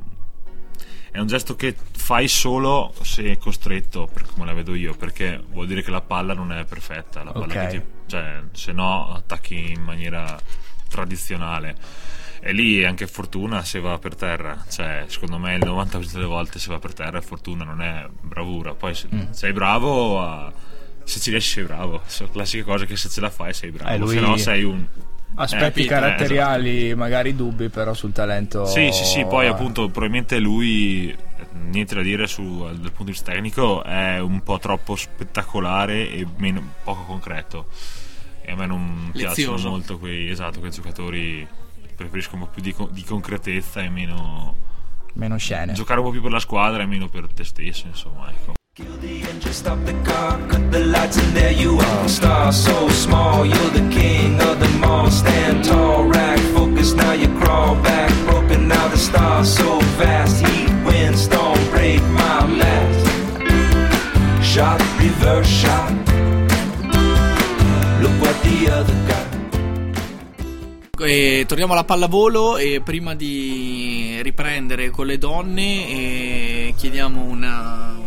È 1.12 1.18
un 1.20 1.28
gesto 1.28 1.56
che 1.56 1.76
fai 1.92 2.28
solo 2.28 2.94
se 3.02 3.24
è 3.32 3.38
costretto, 3.38 4.08
per 4.12 4.26
come 4.32 4.46
la 4.46 4.54
vedo 4.54 4.76
io, 4.76 4.94
perché 4.96 5.42
vuol 5.50 5.68
dire 5.68 5.82
che 5.82 5.92
la 5.92 6.02
palla 6.02 6.34
non 6.34 6.52
è 6.52 6.66
perfetta. 6.66 7.24
La 7.24 7.32
palla 7.32 7.46
Ok. 7.46 7.52
che 7.52 7.68
ti- 7.70 7.84
cioè, 8.08 8.42
se 8.52 8.72
no 8.72 9.14
attacchi 9.14 9.72
in 9.72 9.82
maniera 9.82 10.40
tradizionale. 10.88 11.76
E 12.42 12.54
lì 12.54 12.80
è 12.80 12.86
anche 12.86 13.06
fortuna 13.08 13.64
se 13.64 13.80
va 13.80 13.98
per 14.00 14.16
terra. 14.16 14.64
Cioè, 14.70 15.06
secondo 15.08 15.38
me 15.38 15.56
il 15.56 15.64
90% 15.66 16.14
delle 16.14 16.26
volte 16.26 16.58
se 16.58 16.70
va 16.70 16.80
per 16.80 16.94
terra 16.94 17.18
è 17.18 17.22
fortuna, 17.22 17.64
non 17.66 17.82
è 17.82 18.06
bravura. 18.22 18.74
Poi 18.76 18.94
se 18.96 19.08
Mm. 19.14 19.32
sei 19.32 19.52
bravo, 19.52 20.22
a- 20.22 20.52
se 21.04 21.20
ci 21.20 21.32
riesci 21.32 21.52
sei 21.56 21.64
bravo. 21.66 22.02
Sono 22.06 22.30
classiche 22.30 22.64
cose 22.64 22.86
che 22.86 22.96
se 22.96 23.10
ce 23.10 23.20
la 23.20 23.30
fai 23.30 23.54
sei 23.54 23.72
bravo. 23.72 23.94
Eh, 23.94 23.98
lui- 23.98 24.14
Se 24.14 24.20
no 24.22 24.38
sei 24.38 24.64
un 24.64 24.86
Aspetti 25.42 25.84
Eh, 25.84 25.86
caratteriali 25.86 26.94
magari 26.96 27.34
dubbi, 27.36 27.70
però 27.70 27.94
sul 27.94 28.12
talento. 28.12 28.66
Sì, 28.66 28.92
sì, 28.92 29.06
sì, 29.06 29.26
poi 29.26 29.48
appunto 29.48 29.88
probabilmente 29.88 30.38
lui, 30.40 31.16
niente 31.70 31.96
da 31.96 32.02
dire 32.02 32.28
su, 32.28 32.60
dal 32.60 32.76
punto 32.76 33.06
di 33.06 33.12
vista 33.12 33.32
tecnico, 33.32 33.82
è 33.84 34.20
un 34.20 34.42
po' 34.44 34.60
troppo 34.60 34.96
spettacolare 34.96 36.12
e 36.12 36.28
meno, 36.38 36.62
poco 36.84 37.04
concreto. 37.04 37.68
E 38.42 38.52
a 38.52 38.56
me 38.56 38.66
non 38.66 39.12
piacciono 39.14 39.30
Lezioso. 39.30 39.70
molto 39.70 39.98
quei, 39.98 40.30
esatto, 40.30 40.60
quei 40.60 40.72
giocatori, 40.72 41.48
preferisco 41.96 42.36
un 42.36 42.42
po' 42.42 42.48
più 42.48 42.62
di, 42.62 42.76
di 42.92 43.04
concretezza 43.04 43.82
e 43.82 43.90
meno... 43.90 44.56
Meno 45.14 45.38
scene. 45.38 45.74
giocare 45.74 46.00
un 46.00 46.06
po' 46.08 46.12
più 46.12 46.22
per 46.22 46.32
la 46.32 46.40
squadra 46.40 46.84
e 46.84 46.86
meno 46.86 47.08
per 47.08 47.28
te 47.34 47.44
stesso, 47.44 47.88
insomma, 47.88 48.30
ecco. 48.30 48.54
Kill 48.80 48.98
the 49.02 49.28
engine, 49.30 49.52
stop 49.52 49.78
the 49.84 49.92
car, 50.08 50.40
cut 50.48 50.72
the 50.72 50.80
lights, 50.80 51.18
and 51.18 51.36
there 51.36 51.52
you. 51.52 51.78
Star 52.08 52.54
crawl 57.40 57.76
back. 57.84 58.10
Broken 58.26 58.70
now, 58.70 58.88
the 58.88 58.98
stars 58.98 59.54
so 59.54 59.82
fast. 59.98 60.46
Heat. 60.46 60.70
E 71.02 71.46
torniamo 71.48 71.74
alla 71.74 71.86
pallavolo 71.86 72.58
e 72.58 72.82
prima 72.84 73.16
di 73.16 74.20
riprendere 74.22 74.90
con 74.90 75.08
le 75.08 75.18
donne 75.18 75.88
eh, 75.88 76.74
chiediamo 76.78 77.24
una, 77.24 77.99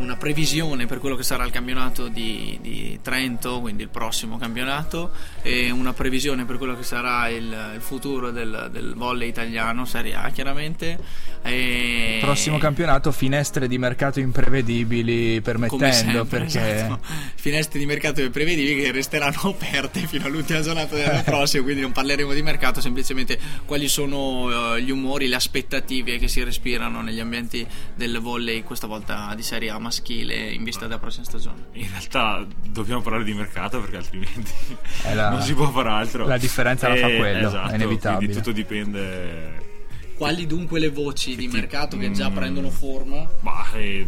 una 0.00 0.16
previsione 0.16 0.86
per 0.86 0.98
quello 0.98 1.14
che 1.14 1.22
sarà 1.22 1.44
il 1.44 1.50
campionato 1.50 2.08
di, 2.08 2.58
di 2.60 2.98
Trento, 3.02 3.60
quindi 3.60 3.82
il 3.82 3.88
prossimo 3.88 4.38
campionato, 4.38 5.10
e 5.42 5.70
una 5.70 5.92
previsione 5.92 6.44
per 6.44 6.56
quello 6.56 6.76
che 6.76 6.82
sarà 6.82 7.28
il, 7.28 7.72
il 7.74 7.80
futuro 7.80 8.30
del, 8.30 8.68
del 8.72 8.94
volley 8.94 9.28
italiano, 9.28 9.84
Serie 9.84 10.14
A 10.14 10.30
chiaramente. 10.30 10.98
E- 11.42 12.18
Prossimo 12.20 12.58
campionato, 12.58 13.12
finestre 13.12 13.68
di 13.68 13.78
mercato 13.78 14.20
imprevedibili 14.20 15.40
permettendo, 15.40 15.92
sempre, 15.92 16.24
perché 16.24 16.74
esatto. 16.74 17.00
finestre 17.34 17.78
di 17.78 17.86
mercato 17.86 18.28
prevedibili 18.30 18.82
che 18.82 18.92
resteranno 18.92 19.40
aperte 19.42 20.06
fino 20.06 20.26
all'ultima 20.26 20.60
giornata 20.60 20.94
dell'anno 20.94 21.22
prossimo 21.22 21.62
quindi 21.64 21.80
non 21.80 21.92
parleremo 21.92 22.32
di 22.32 22.42
mercato 22.42 22.80
semplicemente 22.80 23.38
quali 23.64 23.88
sono 23.88 24.74
eh, 24.74 24.82
gli 24.82 24.90
umori 24.90 25.28
le 25.28 25.36
aspettative 25.36 26.18
che 26.18 26.28
si 26.28 26.42
respirano 26.42 27.02
negli 27.02 27.20
ambienti 27.20 27.66
del 27.94 28.18
volley 28.20 28.62
questa 28.62 28.86
volta 28.86 29.32
di 29.34 29.42
serie 29.42 29.70
A 29.70 29.78
maschile 29.90 30.50
in 30.52 30.62
vista 30.62 30.86
della 30.86 30.98
prossima 31.00 31.24
stagione 31.24 31.66
In 31.72 31.88
realtà 31.90 32.46
dobbiamo 32.68 33.02
parlare 33.02 33.24
di 33.24 33.34
mercato 33.34 33.80
perché 33.80 33.96
altrimenti 33.96 34.52
È 35.02 35.12
la- 35.14 35.30
non 35.30 35.42
si 35.42 35.52
può 35.54 35.68
fare 35.70 35.88
altro. 35.88 36.26
la 36.26 36.38
differenza 36.38 36.88
la 36.88 36.96
fa 36.96 37.08
E- 37.08 37.16
quello, 37.16 37.38
è 37.38 37.46
esatto, 37.46 37.74
inevitabile. 37.74 38.16
Quindi 38.18 38.34
tutto 38.36 38.52
dipende 38.52 39.68
quali 40.16 40.46
dunque 40.46 40.78
le 40.78 40.90
voci 40.90 41.34
di 41.34 41.48
ti- 41.48 41.54
mercato 41.56 41.96
che 41.96 42.10
già 42.12 42.30
mm. 42.30 42.34
prendono 42.34 42.70
forma 42.70 43.28
Bah, 43.40 43.70
eh, 43.74 44.06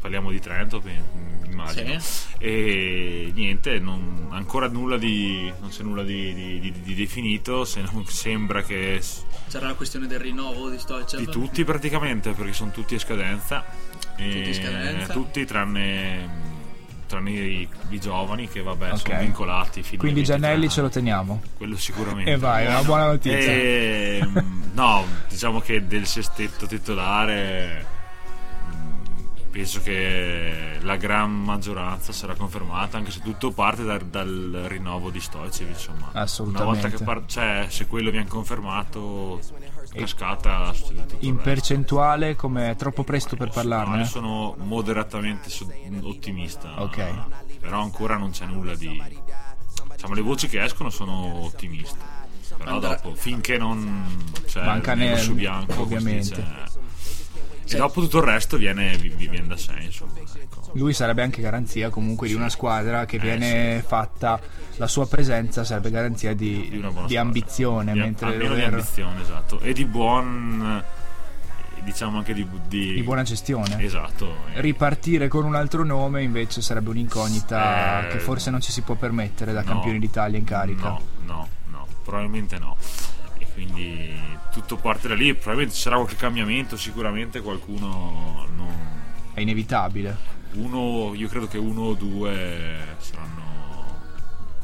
parliamo 0.00 0.30
di 0.30 0.40
Trento, 0.40 0.82
immagino. 1.48 1.98
Sì. 2.00 2.24
E 2.38 3.30
niente, 3.34 3.78
non- 3.78 4.28
ancora 4.30 4.68
nulla 4.68 4.96
di, 4.98 5.50
non 5.60 5.68
c'è 5.70 5.82
nulla 5.82 6.02
di, 6.02 6.32
di- 6.34 6.60
di- 6.60 6.80
di 6.82 6.94
definito, 6.94 7.64
se 7.64 7.80
non 7.82 8.04
sembra 8.06 8.62
che 8.62 9.00
c'era 9.48 9.66
la 9.68 9.74
questione 9.74 10.06
del 10.06 10.18
rinnovo 10.20 10.68
di 10.70 10.78
Stoichev 10.78 11.18
di 11.20 11.26
tutti 11.26 11.64
praticamente, 11.64 12.32
perché 12.32 12.52
sono 12.52 12.70
tutti 12.70 12.94
a 12.94 12.98
scadenza. 12.98 13.64
E 14.16 14.30
Tutti 14.42 14.50
a 14.50 14.54
scadenza. 14.54 15.12
tutti 15.12 15.44
tranne, 15.44 16.28
tranne 17.06 17.30
i, 17.30 17.68
i 17.90 18.00
giovani 18.00 18.48
che 18.48 18.62
vabbè 18.62 18.92
Ok. 18.92 18.98
sono 18.98 19.18
vincolati. 19.18 19.80
quindi 19.96 20.20
23 20.20 20.24
Giannelli 20.24 20.68
ce 20.70 20.80
lo 20.80 20.88
teniamo. 20.88 21.42
Quello 21.56 21.76
sicuramente. 21.76 22.30
E 22.32 22.36
vai, 22.36 22.64
è 22.64 22.68
una 22.68 22.82
buona 22.82 23.06
notizia. 23.06 23.38
Ehm, 23.38 24.70
no, 24.74 25.04
diciamo 25.28 25.60
che 25.60 25.86
del 25.86 26.06
sestetto 26.06 26.66
titolare 26.66 27.86
mm, 28.74 29.04
penso 29.50 29.80
che 29.82 30.78
la 30.80 30.96
gran 30.96 31.30
maggioranza 31.32 32.12
sarà 32.12 32.34
confermata, 32.34 32.96
anche 32.96 33.10
se 33.10 33.20
tutto 33.20 33.50
parte 33.52 33.84
da- 33.84 33.98
dal 33.98 34.64
rinnovo 34.66 35.10
di 35.10 35.20
Stoicev, 35.20 35.68
insomma. 35.68 36.08
Assolutamente. 36.12 36.70
Una 36.72 36.80
volta 36.80 36.96
che 36.96 37.04
par- 37.04 37.24
cioè, 37.26 37.66
se 37.68 37.86
quello 37.86 38.10
viene 38.10 38.28
confermato, 38.28 39.40
cascata 39.96 40.72
In 41.20 41.34
resto. 41.34 41.42
percentuale, 41.42 42.36
come 42.36 42.70
è 42.70 42.76
troppo 42.76 43.02
presto 43.04 43.36
per 43.36 43.48
No, 43.48 43.52
parlarne? 43.52 43.98
io 43.98 44.04
sono 44.04 44.54
moderatamente 44.58 45.50
ottimista. 46.02 46.80
Ok. 46.82 47.14
Però 47.60 47.80
ancora 47.80 48.16
non 48.16 48.30
c'è 48.30 48.46
nulla 48.46 48.74
di. 48.74 49.02
Diciamo, 49.92 50.14
le 50.14 50.20
voci 50.20 50.46
che 50.48 50.62
escono 50.62 50.90
sono 50.90 51.44
ottimiste. 51.44 51.98
Però 52.56 52.74
Andrà- 52.74 52.94
dopo, 52.94 53.14
finché 53.14 53.58
non 53.58 54.30
c'è 54.46 54.64
Manca 54.64 54.94
nero 54.94 55.14
nel- 55.16 55.24
su 55.24 55.34
bianco, 55.34 55.80
ovviamente. 55.82 56.44
E 57.68 57.76
dopo 57.76 58.00
tutto 58.00 58.18
il 58.18 58.24
resto 58.24 58.56
viene, 58.56 58.96
vi- 58.96 59.08
vi 59.08 59.26
viene 59.28 59.46
da 59.48 59.56
sé, 59.56 59.72
insomma. 59.80 60.12
ecco. 60.18 60.70
Lui 60.74 60.92
sarebbe 60.92 61.22
anche 61.22 61.40
garanzia 61.42 61.90
comunque 61.90 62.28
di 62.28 62.34
una 62.34 62.48
squadra 62.48 63.04
che 63.06 63.16
Eh, 63.16 63.20
viene 63.20 63.82
fatta, 63.86 64.38
la 64.76 64.86
sua 64.86 65.06
presenza 65.06 65.64
sarebbe 65.64 65.90
garanzia 65.90 66.34
di, 66.34 66.68
Di 66.70 66.84
di 67.06 67.16
ambizione, 67.16 67.92
Di- 67.92 67.98
mentre 67.98 68.26
almeno 68.28 68.54
di 68.54 68.62
ambizione, 68.62 69.20
esatto. 69.22 69.58
E 69.60 69.72
di 69.72 69.84
buon. 69.84 70.84
diciamo 71.82 72.18
anche 72.18 72.34
di. 72.34 72.44
di, 72.66 72.94
di 72.94 73.02
buona 73.02 73.22
gestione. 73.22 73.80
Esatto. 73.82 74.34
Ripartire 74.54 75.28
con 75.28 75.44
un 75.44 75.54
altro 75.54 75.84
nome 75.84 76.22
invece 76.22 76.60
sarebbe 76.60 76.90
un'incognita 76.90 78.08
Eh, 78.08 78.10
che 78.12 78.18
forse 78.18 78.50
non 78.50 78.60
ci 78.60 78.72
si 78.72 78.82
può 78.82 78.96
permettere 78.96 79.52
da 79.52 79.60
no, 79.60 79.66
campioni 79.66 79.98
d'Italia 80.00 80.36
in 80.38 80.44
carica. 80.44 80.88
No, 80.88 81.00
no, 81.26 81.48
no, 81.70 81.86
probabilmente 82.02 82.58
no. 82.58 82.76
Quindi 83.56 84.14
tutto 84.52 84.76
parte 84.76 85.08
da 85.08 85.14
lì. 85.14 85.32
Probabilmente 85.32 85.74
ci 85.74 85.80
sarà 85.80 85.96
qualche 85.96 86.16
cambiamento, 86.16 86.76
sicuramente 86.76 87.40
qualcuno 87.40 88.46
non. 88.54 88.74
È 89.32 89.40
inevitabile. 89.40 90.34
Uno, 90.52 91.14
io 91.14 91.26
credo 91.28 91.46
che 91.48 91.56
uno 91.56 91.80
o 91.82 91.94
due 91.94 92.96
saranno 92.98 93.44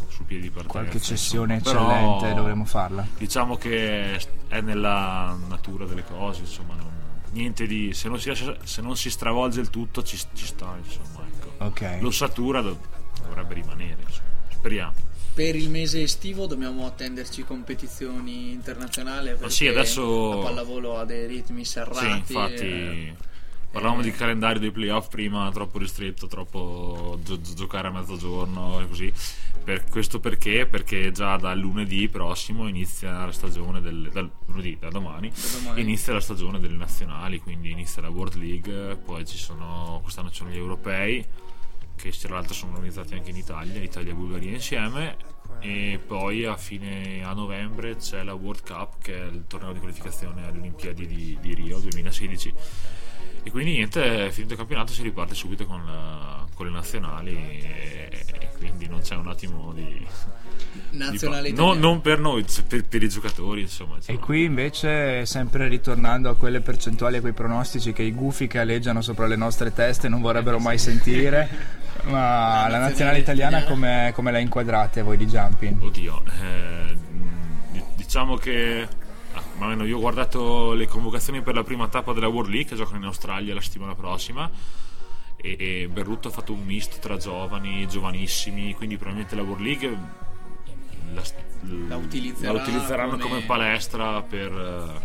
sul 0.08 0.26
piedi 0.26 0.42
di 0.42 0.50
partenza. 0.50 0.78
Qualche 0.78 1.00
cessione 1.00 1.54
insomma. 1.54 1.78
Però, 1.94 2.16
eccellente 2.16 2.34
dovremmo 2.34 2.64
farla. 2.66 3.06
Diciamo 3.16 3.56
che 3.56 4.20
è 4.48 4.60
nella 4.60 5.34
natura 5.48 5.86
delle 5.86 6.04
cose, 6.04 6.40
insomma, 6.42 6.74
non- 6.74 6.90
niente 7.30 7.66
di. 7.66 7.94
Se 7.94 8.08
non 8.08 8.20
si, 8.20 8.28
lascia- 8.28 8.56
se 8.62 8.82
non 8.82 8.94
si 8.94 9.08
stravolge 9.10 9.60
il 9.60 9.70
tutto, 9.70 10.02
ci, 10.02 10.18
ci 10.34 10.44
sta, 10.46 10.76
insomma. 10.82 11.26
Ecco. 11.26 11.64
Ok. 11.64 11.96
L'ossatura 12.00 12.60
dov- 12.60 12.76
dovrebbe 13.22 13.54
rimanere, 13.54 14.02
insomma. 14.02 14.28
Speriamo. 14.50 14.92
Per 15.34 15.56
il 15.56 15.70
mese 15.70 16.02
estivo 16.02 16.46
dobbiamo 16.46 16.84
attenderci 16.86 17.42
competizioni 17.44 18.52
internazionali. 18.52 19.30
Perché 19.30 19.50
sì, 19.50 19.66
adesso- 19.66 20.34
la 20.34 20.42
pallavolo 20.42 20.98
ha 20.98 21.04
dei 21.04 21.26
ritmi 21.26 21.64
serrati. 21.64 22.04
Sì, 22.06 22.10
infatti. 22.10 22.62
eh, 22.64 23.14
Parlavamo 23.72 24.00
eh, 24.00 24.04
di 24.04 24.10
calendario 24.10 24.60
dei 24.60 24.70
playoff 24.70 25.08
prima, 25.08 25.50
troppo 25.50 25.78
ristretto, 25.78 26.26
troppo 26.26 27.18
gio- 27.24 27.40
gio- 27.40 27.54
giocare 27.54 27.88
a 27.88 27.90
mezzogiorno 27.90 28.80
e 28.82 28.86
così. 28.86 29.10
Per 29.64 29.84
questo 29.88 30.20
perché? 30.20 30.66
Perché 30.66 31.10
già 31.10 31.38
dal 31.38 31.58
lunedì 31.58 32.06
prossimo 32.10 32.68
inizia 32.68 33.24
la 33.24 33.32
stagione 33.32 33.80
del, 33.80 34.10
dal 34.12 34.28
lunedì, 34.44 34.76
da 34.78 34.90
domani, 34.90 35.30
Da 35.30 35.58
domani. 35.58 35.80
inizia 35.80 36.12
la 36.12 36.20
stagione 36.20 36.60
delle 36.60 36.76
nazionali, 36.76 37.38
quindi 37.38 37.70
inizia 37.70 38.02
la 38.02 38.10
World 38.10 38.34
League, 38.34 38.96
poi 38.96 39.24
ci 39.26 39.38
sono, 39.38 40.00
quest'anno 40.02 40.28
ci 40.28 40.36
sono 40.36 40.50
gli 40.50 40.56
europei, 40.58 41.24
che 42.02 42.10
tra 42.18 42.34
l'altro 42.34 42.52
sono 42.52 42.72
organizzati 42.72 43.14
anche 43.14 43.30
in 43.30 43.36
Italia, 43.36 43.80
Italia 43.80 44.10
e 44.10 44.14
Bulgaria 44.14 44.50
insieme, 44.50 45.16
e 45.60 46.00
poi 46.04 46.44
a 46.44 46.56
fine 46.56 47.22
a 47.24 47.32
novembre 47.32 47.94
c'è 47.96 48.24
la 48.24 48.34
World 48.34 48.64
Cup, 48.66 49.00
che 49.00 49.16
è 49.16 49.24
il 49.26 49.44
torneo 49.46 49.72
di 49.72 49.78
qualificazione 49.78 50.44
alle 50.44 50.58
Olimpiadi 50.58 51.06
di, 51.06 51.38
di 51.40 51.54
Rio 51.54 51.78
2016. 51.78 52.54
E 53.44 53.50
quindi 53.50 53.72
niente, 53.72 54.30
finito 54.32 54.54
il 54.54 54.58
campionato 54.58 54.92
si 54.92 55.02
riparte 55.02 55.34
subito 55.34 55.64
con, 55.64 55.84
la- 55.86 56.44
con 56.54 56.66
le 56.66 56.72
nazionali 56.72 57.34
e, 57.34 58.08
e 58.40 58.48
quindi 58.58 58.88
non 58.88 59.00
c'è 59.00 59.14
un 59.14 59.28
attimo 59.28 59.72
di... 59.72 59.84
di 60.90 60.98
Nazionale 60.98 61.52
pa- 61.52 61.62
no, 61.62 61.74
non 61.74 62.00
per 62.00 62.18
noi, 62.18 62.44
per, 62.66 62.84
per 62.84 63.02
i 63.02 63.08
giocatori 63.08 63.60
insomma. 63.60 63.94
E 63.94 63.96
insomma. 63.98 64.18
qui 64.18 64.44
invece, 64.44 65.24
sempre 65.26 65.68
ritornando 65.68 66.28
a 66.28 66.34
quelle 66.34 66.60
percentuali 66.60 67.16
e 67.16 67.20
quei 67.20 67.32
pronostici 67.32 67.92
che 67.92 68.02
i 68.02 68.12
gufi 68.12 68.48
che 68.48 68.58
aleggiano 68.58 69.00
sopra 69.00 69.26
le 69.26 69.36
nostre 69.36 69.72
teste 69.72 70.08
non 70.08 70.20
vorrebbero 70.20 70.58
mai 70.58 70.78
sentire, 70.78 71.80
ma 72.04 72.68
la 72.68 72.78
nazionale 72.78 73.18
italiana 73.18 73.64
come, 73.64 74.12
come 74.14 74.32
la 74.32 74.38
inquadrate 74.38 75.02
voi 75.02 75.16
di 75.16 75.26
jumping? 75.26 75.82
Oddio, 75.82 76.22
eh, 76.40 76.96
diciamo 77.94 78.36
che 78.36 78.88
ah, 79.32 79.42
ma 79.56 79.64
almeno 79.64 79.84
io 79.84 79.96
ho 79.96 80.00
guardato 80.00 80.72
le 80.72 80.86
convocazioni 80.86 81.42
per 81.42 81.54
la 81.54 81.62
prima 81.62 81.88
tappa 81.88 82.12
della 82.12 82.28
World 82.28 82.50
League 82.50 82.68
che 82.70 82.76
giocano 82.76 82.98
in 82.98 83.04
Australia 83.04 83.54
la 83.54 83.60
settimana 83.60 83.94
prossima 83.94 84.50
e, 85.36 85.56
e 85.58 85.88
Berrutto 85.88 86.28
ha 86.28 86.30
fatto 86.30 86.52
un 86.52 86.64
misto 86.64 86.98
tra 87.00 87.16
giovani, 87.16 87.86
giovanissimi, 87.88 88.74
quindi 88.74 88.96
probabilmente 88.96 89.34
la 89.34 89.42
World 89.42 89.64
League 89.64 89.98
la, 91.12 91.22
La 91.88 91.96
utilizzerà 91.96 92.52
la 92.52 92.60
utilizzeranno 92.60 93.10
come- 93.12 93.22
come, 93.22 93.40
palestra 93.42 94.22
per 94.22 94.50
eh, 94.52 95.00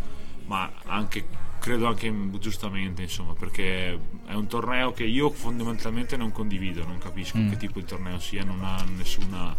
ma 0.45 0.71
anche 0.85 1.45
credo 1.67 1.87
anche 1.87 2.13
giustamente 2.39 3.01
insomma 3.01 3.33
perché 3.33 3.99
è 4.25 4.33
un 4.33 4.47
torneo 4.47 4.93
che 4.93 5.03
io 5.03 5.29
fondamentalmente 5.31 6.15
non 6.15 6.31
condivido 6.31 6.85
non 6.85 6.97
capisco 6.97 7.37
Mm. 7.37 7.49
che 7.49 7.57
tipo 7.57 7.79
di 7.79 7.85
torneo 7.85 8.19
sia 8.19 8.43
non 8.45 8.63
ha 8.63 8.81
nessuna 8.95 9.53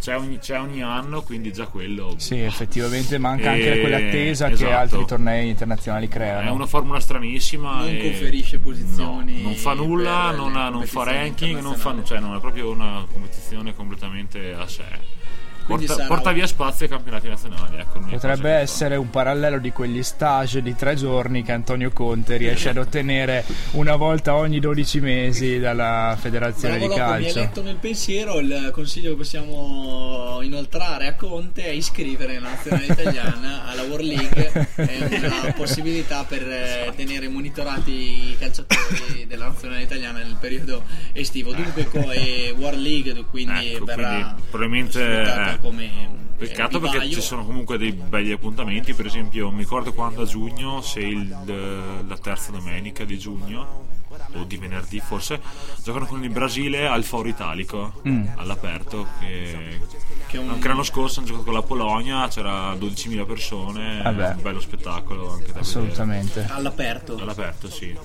c'è 0.00 0.16
ogni, 0.18 0.38
c'è 0.38 0.58
ogni 0.60 0.82
anno 0.82 1.22
quindi 1.22 1.52
già 1.52 1.66
quello 1.66 2.14
Sì, 2.18 2.38
effettivamente 2.40 3.16
manca 3.18 3.54
E- 3.54 3.68
anche 3.68 3.80
quell'attesa 3.80 4.48
che 4.48 4.52
esatto. 4.54 4.72
altri 4.74 5.04
tornei 5.06 5.48
internazionali 5.48 6.08
creano. 6.08 6.48
è 6.48 6.50
una 6.50 6.66
formula 6.66 6.98
stranissima 7.00 7.78
Non 7.78 7.88
e- 7.88 7.98
conferisce 8.02 8.58
posizioni 8.58 9.36
no, 9.40 9.48
non 9.48 9.54
fa 9.54 9.72
nulla 9.74 10.32
non, 10.32 10.56
ha- 10.56 10.68
non 10.68 10.84
fa 10.86 11.04
ranking 11.04 11.60
non, 11.60 11.76
fa, 11.76 11.94
cioè, 12.04 12.18
non 12.18 12.34
è 12.36 12.40
proprio 12.40 12.70
una 12.70 13.06
competizione 13.10 13.74
completamente 13.74 14.52
a 14.52 14.66
sé 14.66 14.84
porta, 15.66 15.94
sarà 15.94 16.06
porta 16.06 16.32
via 16.32 16.46
spazio 16.46 16.84
ai 16.86 16.90
campionati 16.90 17.28
nazionali 17.28 17.76
ecco, 17.78 17.98
Potrebbe 18.08 18.50
essere 18.50 18.96
un 18.96 19.10
parallelo 19.10 19.58
di 19.58 19.72
quegli 19.72 20.02
stage 20.02 20.62
di 20.62 20.74
tre 20.74 20.94
giorni 20.94 21.42
che 21.42 21.52
Antonio 21.52 21.90
Conte 21.90 22.36
riesce 22.36 22.68
ad 22.70 22.76
ottenere 22.76 23.44
una 23.72 23.96
volta 23.96 24.34
ogni 24.34 24.60
12 24.60 25.00
mesi 25.00 25.58
dalla 25.58 26.16
federazione 26.18 26.78
Bravo 26.78 26.92
di 26.94 26.98
Loco, 26.98 27.10
mi 27.10 27.16
hai 27.16 27.22
calcio. 27.22 27.38
letto 27.40 27.62
nel 27.62 27.76
pensiero 27.76 28.38
il 28.38 28.70
consiglio 28.72 29.10
che 29.10 29.16
possiamo 29.16 30.38
inoltrare 30.42 31.06
a 31.06 31.14
Conte 31.14 31.64
è 31.64 31.70
iscrivere 31.70 32.38
la 32.38 32.48
nazionale 32.50 32.86
italiana 32.86 33.64
alla 33.68 33.82
World 33.82 34.06
League 34.06 34.68
è 34.74 35.26
una 35.26 35.52
possibilità 35.52 36.24
per 36.24 36.42
eh, 36.42 36.92
tenere 36.94 37.28
monitorati 37.28 38.30
i 38.30 38.36
calciatori 38.38 39.26
della 39.26 39.46
nazionale 39.46 39.82
italiana 39.82 40.18
nel 40.18 40.36
periodo 40.38 40.82
estivo. 41.12 41.52
Dunque 41.52 41.86
co- 41.90 42.10
è 42.10 42.52
World 42.56 42.80
League 42.80 43.24
quindi 43.30 43.72
Ecco, 43.74 43.84
verrà 43.84 44.08
quindi 44.08 44.42
probabilmente, 44.50 45.53
eh, 45.54 45.58
come 45.60 46.22
Peccato 46.36 46.78
eh, 46.78 46.80
perché 46.80 46.98
vivaio. 46.98 47.12
ci 47.14 47.20
sono 47.20 47.44
comunque 47.44 47.78
dei 47.78 47.92
begli 47.92 48.32
appuntamenti, 48.32 48.92
per 48.92 49.06
esempio 49.06 49.50
mi 49.50 49.58
ricordo 49.60 49.92
quando 49.92 50.22
a 50.22 50.26
giugno, 50.26 50.80
se 50.82 51.00
il- 51.00 52.02
la 52.06 52.18
terza 52.18 52.50
domenica 52.50 53.04
di 53.04 53.18
giugno 53.18 53.82
o 54.36 54.42
di 54.44 54.56
venerdì 54.56 54.98
forse, 55.00 55.40
giocano 55.82 56.06
con 56.06 56.22
il 56.24 56.30
Brasile 56.30 56.88
al 56.88 57.04
Foro 57.04 57.28
Italico 57.28 58.00
Mm. 58.06 58.26
all'aperto 58.36 59.06
che, 59.20 59.80
Che 60.26 60.38
un- 60.38 60.48
anche 60.50 60.66
l'anno 60.68 60.82
scorso 60.82 61.18
hanno 61.20 61.28
giocato 61.28 61.44
con 61.44 61.54
la 61.54 61.62
Polonia, 61.62 62.26
c'era 62.28 62.74
12.000 62.74 63.24
persone, 63.24 64.02
Vabbè. 64.02 64.34
un 64.34 64.42
bello 64.42 64.60
spettacolo 64.60 65.32
anche 65.34 65.52
da 65.52 65.60
Assolutamente. 65.60 66.46
all'aperto 66.50 67.14
vedere. 67.14 67.30
All'aperto 67.30 67.70
sì. 67.70 67.96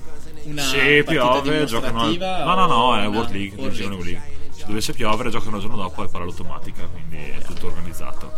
una 0.43 0.61
Se 0.61 1.03
piove 1.03 1.65
giocano 1.65 2.01
al... 2.01 2.15
No 2.17 2.53
no 2.53 2.65
no, 2.67 2.95
è 2.99 3.07
World 3.07 3.31
League, 3.31 3.55
World 3.57 3.71
divisione 3.73 3.95
League? 3.95 3.95
World 3.95 4.05
League. 4.05 4.37
Se 4.59 4.65
dovesse 4.65 4.91
piovere 4.91 5.29
giocano 5.29 5.55
il 5.55 5.61
giorno 5.61 5.77
dopo 5.77 6.03
e 6.03 6.09
palla 6.09 6.25
l'automatica, 6.25 6.83
quindi 6.83 7.15
è 7.15 7.41
tutto 7.41 7.67
organizzato. 7.67 8.33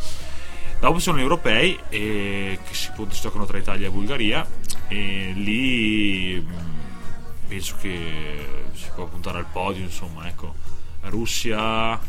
Dopo 0.79 0.97
ci 0.97 1.01
sono 1.01 1.17
gli 1.17 1.21
europei 1.21 1.79
e 1.89 2.59
che 2.63 2.73
si, 2.75 2.89
appunto, 2.89 3.15
si 3.15 3.21
giocano 3.21 3.45
tra 3.45 3.57
Italia 3.57 3.87
e 3.87 3.89
Bulgaria 3.89 4.47
e 4.87 5.31
lì 5.35 6.39
mh, 6.39 7.47
penso 7.47 7.75
che 7.81 8.69
si 8.73 8.87
può 8.93 9.05
puntare 9.07 9.39
al 9.39 9.47
podio, 9.51 9.81
insomma, 9.81 10.27
ecco. 10.27 10.53
Russia, 11.05 11.99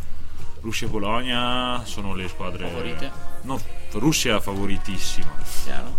Russia 0.61 0.87
e 0.87 0.90
Polonia 0.90 1.83
sono 1.85 2.14
le 2.14 2.29
squadre 2.29 2.68
Favorite? 2.68 3.11
No, 3.42 3.59
Russia 3.92 4.40
favoritissima. 4.40 5.33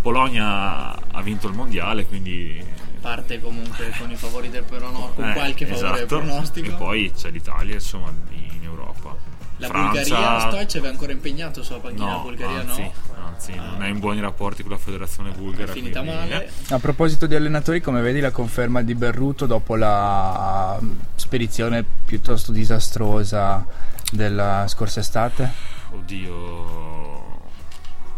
Polonia 0.00 0.94
ha 0.94 1.20
vinto 1.20 1.48
il 1.48 1.54
mondiale, 1.54 2.06
quindi 2.06 2.64
parte 3.04 3.38
comunque 3.38 3.92
con 3.98 4.10
i 4.10 4.16
favori 4.16 4.48
del 4.48 4.64
pronostico 4.64 5.12
con 5.12 5.28
eh, 5.28 5.32
qualche 5.34 5.66
favore 5.66 5.86
del 5.88 5.96
esatto. 6.04 6.18
pronostico 6.20 6.68
E 6.68 6.72
poi 6.72 7.12
c'è 7.14 7.30
l'Italia, 7.30 7.74
insomma, 7.74 8.10
in 8.30 8.62
Europa. 8.62 9.14
La 9.58 9.68
Francia, 9.68 10.00
Bulgaria, 10.00 10.40
Stoicev 10.40 10.84
è 10.84 10.88
ancora 10.88 11.12
impegnato 11.12 11.62
sulla 11.62 11.78
panchina 11.78 12.10
no, 12.10 12.22
Bulgaria, 12.22 12.60
anzi, 12.60 12.80
no? 12.80 12.92
anzi, 13.26 13.54
non 13.54 13.82
è 13.84 13.88
in 13.88 13.98
buoni 13.98 14.20
rapporti 14.20 14.62
con 14.62 14.72
la 14.72 14.78
federazione 14.78 15.30
bulgara. 15.30 15.70
È 15.70 15.74
finita 15.74 16.00
quindi- 16.00 16.16
male. 16.16 16.50
A 16.70 16.78
proposito 16.78 17.26
di 17.26 17.34
allenatori, 17.34 17.82
come 17.82 18.00
vedi 18.00 18.20
la 18.20 18.30
conferma 18.30 18.80
di 18.82 18.94
Berruto 18.94 19.44
dopo 19.44 19.76
la 19.76 20.80
spedizione 21.14 21.84
piuttosto 22.06 22.52
disastrosa 22.52 23.64
della 24.10 24.64
scorsa 24.66 25.00
estate? 25.00 25.52
Oddio. 25.90 27.33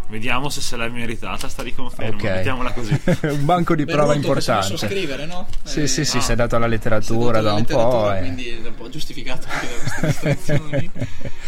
Vediamo 0.09 0.49
se 0.51 0.61
se 0.61 0.77
l'è 0.77 0.89
meritata 0.89 1.49
sta 1.49 1.63
riconferma. 1.65 2.17
Ok. 2.17 2.23
Mettiamola 2.23 2.73
così. 2.73 2.93
un 3.23 3.45
banco 3.45 3.75
di 3.75 3.85
prova 3.85 4.15
Berruto 4.15 4.33
che 4.35 4.41
si 4.41 4.51
è 4.51 4.55
messo 4.55 4.69
a 4.69 4.71
importante. 4.75 4.95
scrivere, 4.95 5.27
no? 5.27 5.47
Sì, 5.65 5.81
Eh, 5.83 5.87
sì, 5.89 6.05
sì, 6.05 6.17
ah, 6.19 6.21
si 6.21 6.33
è 6.33 6.35
dato 6.37 6.55
alla 6.57 6.67
letteratura 6.69 7.41
dato 7.41 7.45
da 7.45 7.53
un 7.55 7.65
po'. 7.65 7.73
letteratura, 7.77 8.17
e- 8.19 8.21
Quindi 8.21 8.49
è 8.49 8.67
un 8.69 8.75
po' 8.75 8.89
giustificato 8.89 9.47
anche 9.51 9.67
da 9.67 9.75
queste 9.83 10.07
distrazioni. 10.35 10.91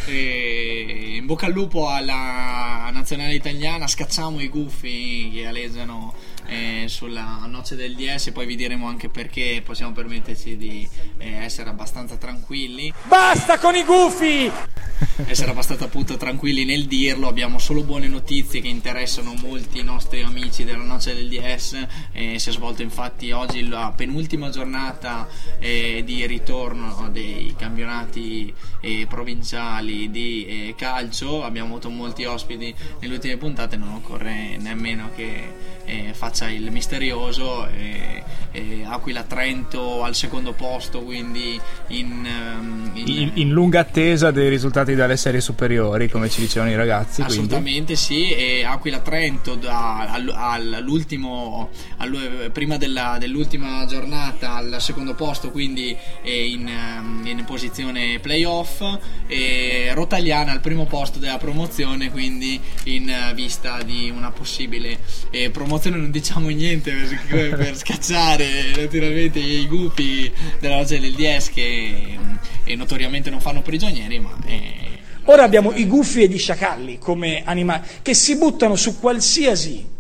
E 0.07 1.13
in 1.17 1.27
bocca 1.27 1.47
al 1.47 1.53
lupo 1.53 1.89
alla 1.89 2.91
nazionale 2.93 3.35
italiana, 3.35 3.87
scacciamo 3.87 4.41
i 4.41 4.49
gufi 4.49 5.31
che 5.33 5.47
aleggiano 5.47 6.15
eh, 6.49 6.85
sulla 6.89 7.45
noce 7.47 7.77
del 7.77 7.95
DS, 7.95 8.31
poi 8.33 8.47
vi 8.47 8.57
diremo 8.57 8.89
anche 8.89 9.09
perché 9.09 9.63
possiamo 9.65 9.93
permetterci 9.93 10.57
di 10.57 10.89
eh, 11.19 11.35
essere 11.45 11.71
abbastanza 11.71 12.17
tranquilli. 12.17 12.93
Basta 13.07 13.59
con 13.59 13.75
i 13.75 13.85
gufi! 13.85 14.51
essere 15.27 15.51
abbastanza 15.51 15.85
appunto 15.85 16.17
tranquilli 16.17 16.65
nel 16.65 16.87
dirlo. 16.87 17.29
Abbiamo 17.29 17.59
solo 17.59 17.83
buone 17.83 18.09
notizie 18.09 18.61
che 18.61 18.69
interessano 18.69 19.35
molti 19.35 19.83
nostri 19.83 20.23
amici 20.23 20.65
della 20.65 20.83
noce 20.83 21.15
del 21.15 21.29
DS. 21.29 21.87
Eh, 22.13 22.39
si 22.39 22.49
è 22.49 22.53
svolta 22.53 22.83
infatti 22.83 23.31
oggi 23.31 23.67
la 23.67 23.93
penultima 23.97 24.51
giornata 24.51 25.29
eh, 25.59 26.03
di 26.05 26.27
ritorno 26.27 27.09
dei 27.11 27.55
campionati 27.57 28.53
eh, 28.81 29.07
provinciali 29.09 30.11
di 30.11 30.47
eh, 30.47 30.75
calcio. 30.77 31.45
Abbiamo 31.45 31.69
avuto 31.69 31.91
molti 31.91 32.25
ospiti 32.25 32.75
nelle 33.01 33.15
ultime 33.15 33.37
puntate, 33.37 33.77
non 33.77 33.93
occorre 33.95 34.57
nemmeno 34.57 35.11
che 35.15 35.77
eh, 35.89 36.13
faccia 36.15 36.49
il 36.51 36.71
misterioso. 36.71 37.67
eh, 37.69 38.23
eh, 38.53 38.83
Aquila 38.85 39.23
Trento 39.25 40.03
al 40.03 40.15
secondo 40.15 40.53
posto, 40.53 41.01
quindi 41.03 41.61
in, 41.89 42.25
ehm, 42.27 42.91
in- 42.95 43.09
In, 43.09 43.31
in 43.35 43.51
lunga 43.51 43.81
attesa 43.81 44.31
dei 44.31 44.49
risultati 44.49 44.95
dalle 44.95 45.17
serie 45.19 45.41
superiori, 45.41 46.09
come 46.09 46.29
ci 46.31 46.41
dicevano 46.41 46.71
i 46.71 46.77
ragazzi. 46.77 47.23
Quindi. 47.23 47.33
Assolutamente 47.33 47.95
sì, 47.97 48.31
e 48.31 48.65
Aquila 48.65 49.01
Trento 49.01 49.55
da- 49.55 50.09
al- 50.11 50.33
al- 50.35 50.73
all'ultimo, 50.75 51.69
al- 51.99 52.51
prima 52.53 52.77
della- 52.79 53.17
dell'ultima 53.19 53.85
giornata 53.87 54.55
al 54.55 54.77
secondo 54.81 55.15
posto, 55.15 55.51
quindi 55.51 55.95
in, 56.23 56.67
ehm, 56.69 57.23
in 57.27 57.45
posizione 57.45 58.19
playoff, 58.19 58.83
e 59.27 59.91
Rotagliana 59.95 60.53
al 60.53 60.61
primo 60.61 60.87
posto 60.87 61.19
della 61.19 61.39
promozione, 61.39 62.11
quindi 62.11 62.59
in 62.85 63.13
vista 63.35 63.83
di 63.83 64.11
una 64.15 64.31
possibile 64.31 64.99
eh, 65.31 65.51
promozione 65.79 65.97
non 65.97 66.11
diciamo 66.11 66.49
niente 66.49 66.93
per, 67.29 67.57
per 67.57 67.77
scacciare 67.77 68.47
naturalmente 68.77 69.39
i 69.39 69.67
gupi 69.67 70.31
della 70.61 70.77
Loggia 70.77 70.99
del 70.99 71.15
DS 71.15 71.51
che 71.51 72.19
eh, 72.65 72.77
notoriamente 72.77 73.31
non 73.31 73.41
fanno 73.41 73.63
prigionieri, 73.63 74.19
ma... 74.19 74.37
eh, 74.47 74.97
Ora 75.25 75.43
abbiamo 75.45 75.73
i 75.73 75.87
gufi 75.87 76.23
e 76.23 76.29
gli 76.29 76.39
sciacalli 76.39 76.99
come 76.99 77.43
animali 77.45 77.83
che 78.01 78.15
si 78.15 78.37
buttano 78.37 78.77
su 78.77 78.99
qualsiasi 78.99 79.97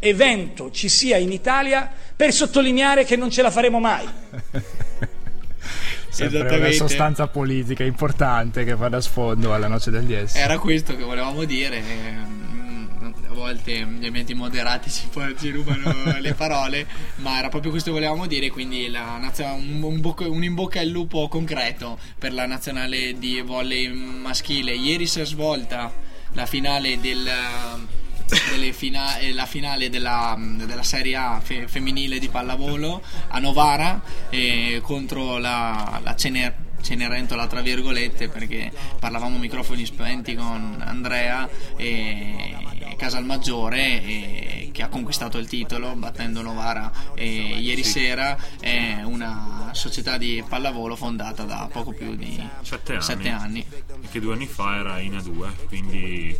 evento 0.00 0.70
ci 0.70 0.88
sia 0.88 1.16
in 1.16 1.30
Italia 1.30 1.88
per 2.16 2.32
sottolineare 2.32 3.04
che 3.04 3.16
non 3.16 3.30
ce 3.30 3.42
la 3.42 3.50
faremo 3.50 3.78
mai. 3.78 4.04
Sempre 6.08 6.56
una 6.56 6.72
sostanza 6.72 7.28
politica 7.28 7.84
importante 7.84 8.64
che 8.64 8.74
fa 8.74 8.88
da 8.88 9.00
sfondo 9.00 9.54
alla 9.54 9.68
noce 9.68 9.92
del 9.92 10.04
DS. 10.04 10.34
Era 10.34 10.58
questo 10.58 10.96
che 10.96 11.04
volevamo 11.04 11.44
dire. 11.44 11.80
A 13.30 13.32
volte 13.32 13.86
gli 13.86 14.06
ambienti 14.06 14.34
moderati 14.34 14.90
ci, 14.90 15.06
poi 15.10 15.36
ci 15.38 15.50
rubano 15.50 15.92
le 16.18 16.34
parole, 16.34 16.84
ma 17.16 17.38
era 17.38 17.48
proprio 17.48 17.70
questo 17.70 17.90
che 17.90 17.98
volevamo 17.98 18.26
dire. 18.26 18.50
Quindi 18.50 18.88
la 18.88 19.18
nazio- 19.18 19.54
un, 19.54 19.80
un 19.82 20.00
bocca- 20.00 20.28
un 20.28 20.42
in 20.42 20.54
bocca 20.54 20.80
al 20.80 20.88
lupo 20.88 21.28
concreto 21.28 21.96
per 22.18 22.32
la 22.32 22.46
nazionale 22.46 23.16
di 23.18 23.40
volley 23.40 23.88
maschile. 23.92 24.74
Ieri 24.74 25.06
si 25.06 25.20
è 25.20 25.24
svolta 25.24 25.92
la 26.32 26.46
finale 26.46 26.98
del. 27.00 27.28
delle 28.50 28.72
fina- 28.72 29.18
eh, 29.18 29.32
la 29.32 29.46
finale 29.46 29.90
della, 29.90 30.36
della 30.38 30.82
Serie 30.84 31.16
A 31.16 31.40
fe- 31.42 31.66
femminile 31.66 32.18
di 32.18 32.28
pallavolo 32.28 33.02
a 33.28 33.38
Novara 33.40 34.00
eh, 34.28 34.80
contro 34.82 35.38
la, 35.38 36.00
la 36.02 36.14
Cener- 36.14 36.54
Cenerentola 36.80 37.46
tra 37.48 37.60
virgolette 37.60 38.28
perché 38.28 38.70
parlavamo 39.00 39.36
microfoni 39.36 39.84
spenti 39.84 40.36
con 40.36 40.80
Andrea 40.84 41.48
e 41.76 42.54
Casalmaggiore 43.00 44.02
e- 44.04 44.49
che 44.80 44.86
ha 44.86 44.88
conquistato 44.88 45.36
il 45.36 45.46
titolo 45.46 45.94
battendo 45.94 46.40
Novara 46.40 46.90
e 47.14 47.26
ieri 47.58 47.84
sera 47.84 48.34
è 48.58 49.02
una 49.04 49.68
società 49.72 50.16
di 50.16 50.42
pallavolo 50.48 50.96
fondata 50.96 51.42
da 51.42 51.68
poco 51.70 51.92
più 51.92 52.16
di 52.16 52.42
Sette 52.62 52.92
anni. 52.92 53.02
sette 53.02 53.28
anni. 53.28 53.66
E 54.02 54.08
che 54.10 54.20
due 54.20 54.32
anni 54.32 54.46
fa 54.46 54.76
era 54.76 54.98
in 55.00 55.12
A2, 55.16 55.66
quindi 55.68 56.34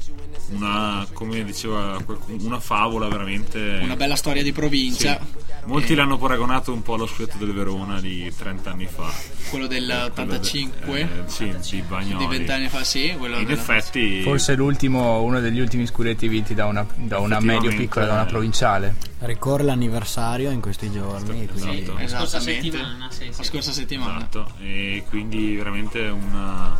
una, 0.53 1.07
come 1.13 1.45
diceva 1.45 2.01
qualcuno, 2.03 2.43
una 2.45 2.61
favola 2.61 3.09
veramente. 3.09 3.81
una 3.83 3.97
bella 3.97 4.17
storia 4.17 4.43
di 4.43 4.53
provincia 4.53 5.19
Sì. 5.21 5.49
Molti 5.63 5.93
Eh, 5.93 5.97
l'hanno 5.97 6.17
paragonato 6.17 6.73
un 6.73 6.81
po' 6.81 6.95
allo 6.95 7.07
scudetto 7.07 7.37
del 7.37 7.53
Verona 7.53 8.01
di 8.01 8.33
30 8.35 8.71
anni 8.71 8.87
fa. 8.87 9.13
quello 9.51 9.67
del 9.67 9.85
Quello 9.85 10.01
de- 10.31 10.37
85 10.39 11.01
eh, 11.01 11.09
sì, 11.27 11.55
di 11.71 11.83
Bagnoli. 11.87 12.27
di 12.27 12.37
vent'anni 12.39 12.69
fa 12.69 12.83
sì 12.83 13.15
quello 13.19 13.37
In 13.37 13.45
della- 13.45 13.61
effetti, 13.61 14.23
Forse 14.23 14.55
l'ultimo, 14.55 15.21
uno 15.23 15.39
degli 15.41 15.61
ultimi 15.61 15.87
scudetti 15.87 16.29
vinti 16.29 16.55
da 16.55 16.65
una, 16.65 16.87
da 16.97 17.19
una 17.19 17.41
medio 17.41 17.69
piccola, 17.77 18.07
da 18.07 18.13
una 18.15 18.27
eh. 18.27 18.30
Provinciale. 18.31 18.95
Ricorre 19.21 19.65
l'anniversario 19.65 20.51
in 20.51 20.61
questi 20.61 20.91
giorni, 20.91 21.47
quindi 21.47 21.83
Esatto. 21.83 21.99
Esattamente. 21.99 22.09
scorsa 22.09 22.41
settimana, 22.41 23.11
sì, 23.11 23.27
la 23.27 23.33
sì. 23.33 23.45
scorsa 23.45 23.73
settimana 23.73 24.17
Esatto, 24.19 24.53
e 24.61 25.05
quindi 25.09 25.57
veramente 25.57 26.01
una 26.09 26.79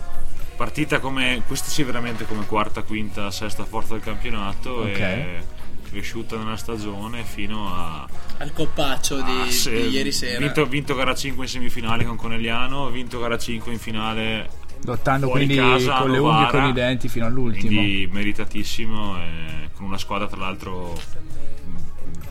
partita 0.57 0.99
come 1.01 1.43
questa 1.47 1.69
sì 1.69 1.83
veramente 1.83 2.27
come 2.27 2.47
quarta, 2.47 2.83
quinta, 2.83 3.31
sesta 3.31 3.65
forza 3.65 3.95
del 3.95 4.03
campionato 4.03 4.71
Ok. 4.83 4.99
e 4.99 5.45
cresciuta 5.89 6.37
nella 6.37 6.57
stagione 6.57 7.25
fino 7.25 7.75
a 7.75 8.07
al 8.39 8.53
coppaccio 8.53 9.17
di, 9.23 9.41
Ah, 9.47 9.51
se- 9.51 9.71
di 9.73 9.89
ieri 9.89 10.13
sera 10.13 10.39
vinto, 10.39 10.65
vinto 10.67 10.95
gara 10.95 11.15
5 11.15 11.45
in 11.45 11.51
semifinale 11.51 12.05
con 12.05 12.17
Conegliano 12.17 12.89
vinto 12.91 13.19
gara 13.19 13.37
5 13.37 13.73
in 13.73 13.79
finale 13.79 14.49
Lottando 14.85 15.27
Fuori 15.27 15.45
quindi 15.47 15.63
casa, 15.63 15.99
con 15.99 16.11
le 16.11 16.17
Novara, 16.19 16.37
unghie 16.39 16.49
e 16.49 16.61
con 16.61 16.69
i 16.69 16.73
denti 16.73 17.09
fino 17.09 17.27
all'ultimo. 17.27 17.81
quindi 17.81 18.09
meritatissimo 18.11 19.19
e 19.19 19.71
con 19.75 19.87
una 19.87 19.99
squadra 19.99 20.27
tra 20.27 20.39
l'altro 20.39 20.99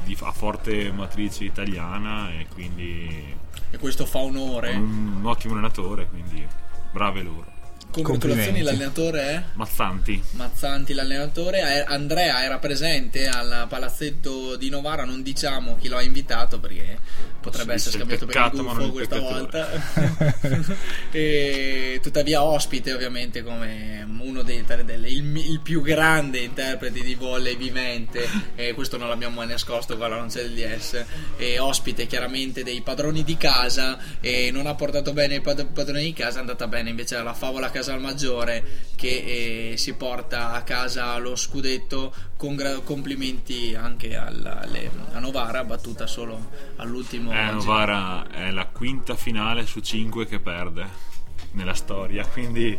di, 0.03 0.17
a 0.21 0.31
forte 0.31 0.91
matrice 0.91 1.43
italiana 1.43 2.31
e 2.31 2.47
quindi 2.51 3.37
e 3.71 3.77
questo 3.77 4.05
fa 4.05 4.19
onore. 4.19 4.75
un 4.75 5.21
ottimo 5.23 5.53
allenatore 5.53 6.07
quindi 6.07 6.45
brave 6.91 7.21
loro 7.21 7.57
congratulazioni 7.91 8.61
l'allenatore 8.61 9.21
è 9.21 9.43
Mazzanti. 9.53 10.21
Mazzanti 10.31 10.93
l'allenatore. 10.93 11.59
Eh, 11.59 11.83
Andrea 11.87 12.43
era 12.43 12.57
presente 12.59 13.27
al 13.27 13.65
palazzetto 13.67 14.55
di 14.55 14.69
Novara 14.69 15.05
non 15.05 15.21
diciamo 15.21 15.75
chi 15.77 15.87
lo 15.87 15.97
ha 15.97 16.01
invitato 16.01 16.59
perché 16.59 16.99
potrebbe 17.41 17.77
Sì, 17.77 17.87
essere 17.87 17.97
scambiato 17.97 18.25
per 18.25 18.35
peccato, 18.35 18.61
non 18.61 18.75
gufo 18.77 18.91
questa 18.91 19.19
volta. 19.19 19.67
E 21.11 21.99
tuttavia 22.01 22.43
ospite 22.43 22.93
ovviamente 22.93 23.41
come 23.43 24.05
uno 24.19 24.41
dei 24.43 24.63
tre- 24.65 24.85
delle- 24.85 25.09
il, 25.09 25.35
il 25.37 25.59
più 25.61 25.81
grande 25.81 26.39
interprete 26.39 27.01
di 27.01 27.15
volley 27.15 27.55
vivente. 27.57 28.27
E 28.55 28.73
questo 28.73 28.97
non 28.97 29.07
l'abbiamo 29.09 29.35
mai 29.37 29.47
nascosto 29.47 29.97
qua 29.97 30.07
non 30.07 30.27
c'è 30.27 30.41
il 30.43 30.53
DS 30.53 31.05
e 31.37 31.59
ospite 31.59 32.05
chiaramente 32.07 32.63
dei 32.63 32.81
padroni 32.81 33.23
di 33.23 33.37
casa. 33.37 33.97
E 34.19 34.51
non 34.51 34.67
ha 34.67 34.75
portato 34.75 35.13
bene 35.13 35.35
i 35.35 35.41
pad- 35.41 35.65
padroni 35.67 36.03
di 36.03 36.13
casa 36.13 36.37
è 36.37 36.41
andata 36.41 36.67
bene 36.67 36.89
invece 36.89 37.15
alla 37.15 37.33
favola 37.33 37.69
Casalmaggiore 37.79 38.87
che 38.95 39.71
eh, 39.71 39.77
si 39.77 39.93
porta 39.93 40.51
a 40.51 40.63
casa 40.63 41.17
lo 41.17 41.35
scudetto 41.35 42.13
Congra- 42.35 42.79
complimenti 42.79 43.73
anche 43.75 44.15
alla- 44.15 44.61
alle- 44.61 44.91
a 45.13 45.19
Novara 45.19 45.63
battuta 45.63 46.05
solo 46.07 46.49
all'ultimo 46.77 47.31
eh. 47.31 47.51
Novara 47.51 48.29
è 48.29 48.51
la 48.51 48.65
quinta 48.65 49.15
finale 49.15 49.65
su 49.65 49.79
5 49.79 50.25
che 50.25 50.39
perde 50.39 51.07
nella 51.51 51.73
storia 51.73 52.25
quindi 52.27 52.77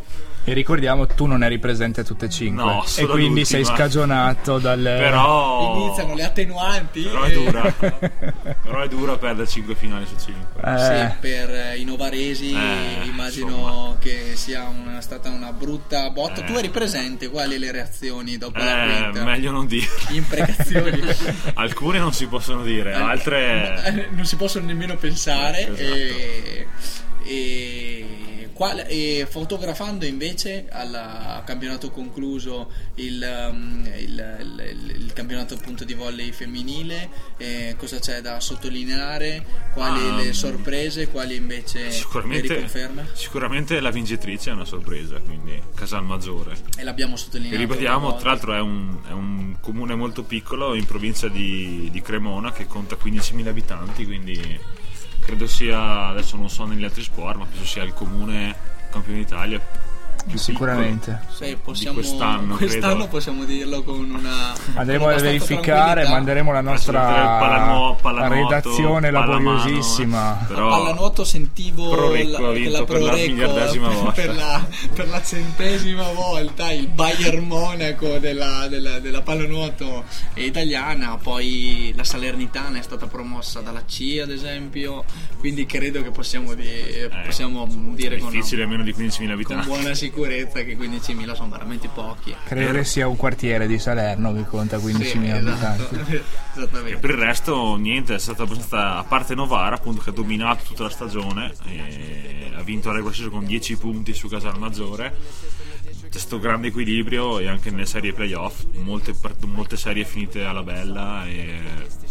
E 0.51 0.55
ricordiamo, 0.55 1.07
tu 1.07 1.27
non 1.27 1.45
eri 1.45 1.59
presente 1.61 2.01
a 2.01 2.05
tutte 2.05 2.25
e 2.25 2.29
cinque. 2.29 2.65
No, 2.65 2.85
e 2.97 3.07
quindi 3.07 3.45
sei 3.45 3.61
l'ultima. 3.61 3.77
scagionato 3.79 4.59
dalle... 4.59 4.97
però 4.99 5.77
iniziano 5.85 6.15
le 6.17 6.25
attenuanti 6.25 7.03
però 7.03 7.23
è 7.23 7.31
dura 7.33 7.63
però 8.61 8.81
è 8.83 8.89
dura 8.89 9.17
perdere 9.17 9.47
5 9.47 9.75
finali 9.77 10.07
su 10.07 10.17
5 10.25 10.61
Eh, 10.65 10.79
Sì, 10.79 11.17
per 11.21 11.51
eh, 11.55 11.77
i 11.79 11.85
novaresi 11.85 12.53
Eh, 12.53 13.05
immagino 13.07 13.49
insomma. 13.49 13.97
che 14.01 14.33
sia 14.35 14.65
una- 14.67 15.01
stata 15.01 15.29
una 15.31 15.53
brutta 15.53 16.11
botta. 16.11 16.41
Eh. 16.43 16.45
Tu 16.45 16.55
eri 16.55 16.69
presente? 16.71 17.29
Quali 17.29 17.57
le 17.57 17.71
reazioni 17.71 18.37
dopo 18.37 18.59
la 18.59 18.85
eh, 18.85 19.03
quinta? 19.03 19.25
meglio 19.25 19.53
non 19.53 19.67
dire 19.67 19.87
Imprecazioni. 20.09 21.01
alcune 21.55 21.99
non 22.01 22.13
si 22.13 22.27
possono 22.27 22.63
dire 22.65 22.93
altre 22.95 24.09
non 24.11 24.25
si 24.25 24.35
possono 24.35 24.67
nemmeno 24.67 24.97
pensare. 24.97 25.61
Esatto. 25.61 25.81
E, 25.81 26.67
e, 27.23 28.07
qual- 28.61 28.85
e 28.87 29.27
fotografando 29.27 30.05
invece 30.05 30.66
al 30.70 31.42
campionato 31.46 31.90
concluso 31.90 32.70
il, 32.96 33.49
um, 33.51 33.88
il- 33.96 34.37
il- 34.61 35.03
il 35.05 35.12
campionato 35.14 35.55
appunto 35.55 35.85
di 35.87 35.94
volley 35.94 36.31
femminile, 36.31 37.09
eh, 37.38 37.75
cosa 37.79 37.99
c'è 37.99 38.20
da 38.20 38.38
sottolineare? 38.38 39.46
Quali 39.73 40.07
Ah, 40.07 40.16
le 40.16 40.35
sorprese? 40.35 41.09
Quali 41.09 41.37
invece 41.37 41.85
le 41.85 41.90
sicuramente, 41.90 42.53
riconferme? 42.55 43.07
sicuramente 43.14 43.81
la 43.81 43.90
vincitrice 43.90 44.51
è 44.51 44.53
una 44.53 44.66
sorpresa 44.66 45.18
quindi 45.20 45.59
Casalmaggiore 45.75 46.55
E 46.77 46.83
l'abbiamo 46.85 47.16
sottolineato. 47.16 47.57
ripetiamo 47.57 48.11
più 48.12 48.20
tra 48.20 48.31
l'altro 48.33 48.53
è 48.55 48.61
un, 48.61 48.99
è 49.09 49.12
un 49.12 49.57
comune 49.62 49.94
molto 49.94 50.23
piccolo 50.25 50.75
in 50.75 50.85
provincia 50.85 51.29
di, 51.29 51.88
di 51.90 52.03
Cremona 52.03 52.53
che 52.53 52.66
conta 52.66 52.96
15.000 53.03 53.49
abitanti 53.49 54.05
quindi 54.05 54.61
credo 55.31 55.47
sia 55.47 56.09
adesso 56.09 56.37
non 56.37 56.51
so 56.51 56.64
negli 56.64 56.83
altri 56.83 57.03
sport 57.03 57.38
ma 57.38 57.45
penso 57.45 57.64
sia 57.64 57.85
il 57.85 57.93
comune 57.93 58.53
campione 58.90 59.19
d'Italia 59.19 59.61
Sicuramente. 60.35 61.21
Sì, 61.31 61.57
possiamo, 61.63 61.95
quest'anno, 61.95 62.57
quest'anno 62.57 63.09
possiamo 63.09 63.45
dirlo 63.45 63.83
con 63.83 64.11
una. 64.11 64.53
Andremo 64.75 65.05
con 65.05 65.13
a 65.15 65.17
verificare, 65.17 66.09
manderemo 66.09 66.53
la 66.53 66.61
nostra 66.61 67.01
pallanuo- 67.39 67.95
pallanuoto, 68.01 68.35
redazione 68.55 69.11
laboriosissima. 69.11 70.41
eh. 70.43 70.45
Però- 70.47 70.67
A 70.73 70.79
pallanuoto 70.79 71.25
sentivo 71.25 71.91
Pro 71.91 72.13
Recco 72.13 72.31
la, 72.53 72.69
la 72.69 72.79
per 72.79 72.85
Pro 72.85 72.99
la 72.99 73.13
Recco 73.15 73.31
miliardesima 73.33 73.89
volta. 73.91 74.11
per 74.13 74.35
la, 74.35 74.67
per 74.95 75.09
la 75.09 75.23
centesima 75.23 76.13
volta 76.13 76.71
il 76.73 76.89
Bayern 76.89 77.47
Monaco 77.47 78.18
della, 78.18 78.66
della, 78.68 78.99
della 78.99 79.23
pallanuoto 79.23 80.05
italiana 80.35 81.16
poi 81.16 81.93
la 81.97 82.05
Salernitana 82.05 82.79
è 82.79 82.83
stata 82.83 83.07
promossa 83.07 83.61
dalla 83.61 83.85
C 83.85 84.21
ad 84.23 84.31
esempio 84.31 85.05
quindi 85.39 85.66
credo 85.66 86.03
che 86.03 86.11
possiamo, 86.11 86.55
di- 86.55 87.09
possiamo 87.25 87.66
dire 87.95 88.16
è 88.16 88.18
con, 88.18 88.31
difficile 88.31 88.64
a 88.64 88.66
meno 88.66 88.83
di 88.83 88.93
15.000 88.93 89.16
con 89.18 89.31
abitanti 89.31 89.66
buona 89.66 89.95
sicurezza 89.95 90.09
che 90.11 90.77
15.000 90.77 91.35
sono 91.35 91.49
veramente 91.51 91.89
pochi. 91.89 92.35
Credo 92.45 92.73
che 92.73 92.85
sia 92.85 93.09
un 93.09 93.17
quartiere 93.17 93.67
di 93.67 93.79
Salerno 93.79 94.33
che 94.35 94.45
conta 94.45 94.77
15.000 94.77 95.03
Sì, 95.03 95.17
abitanti. 95.31 95.95
esatto. 95.95 96.11
E 96.11 96.23
Esattamente. 96.55 96.99
per 96.99 97.11
il 97.11 97.17
resto 97.17 97.77
niente, 97.77 98.15
è 98.15 98.19
stata 98.19 98.43
abbastanza, 98.43 98.97
a 98.97 99.05
parte 99.05 99.35
Novara 99.35 99.77
appunto 99.77 100.03
che 100.03 100.11
ha 100.11 100.13
dominato 100.13 100.65
tutta 100.65 100.85
la 100.85 100.91
stagione, 100.91 101.53
e 101.67 102.51
ha 102.55 102.63
vinto 102.63 102.89
la 102.89 102.95
regular 102.95 103.15
season 103.15 103.33
con 103.33 103.45
10 103.45 103.77
punti 103.77 104.13
su 104.15 104.29
Casalmaggiore, 104.29 105.17
questo 106.11 106.39
grande 106.41 106.69
equilibrio 106.69 107.39
e 107.39 107.47
anche 107.49 107.71
nelle 107.71 107.87
serie 107.87 108.13
playoff, 108.13 108.65
molte, 108.75 109.15
molte 109.47 109.77
serie 109.77 110.05
finite 110.05 110.45
alla 110.45 110.63
bella 110.63 111.25
e 111.27 111.61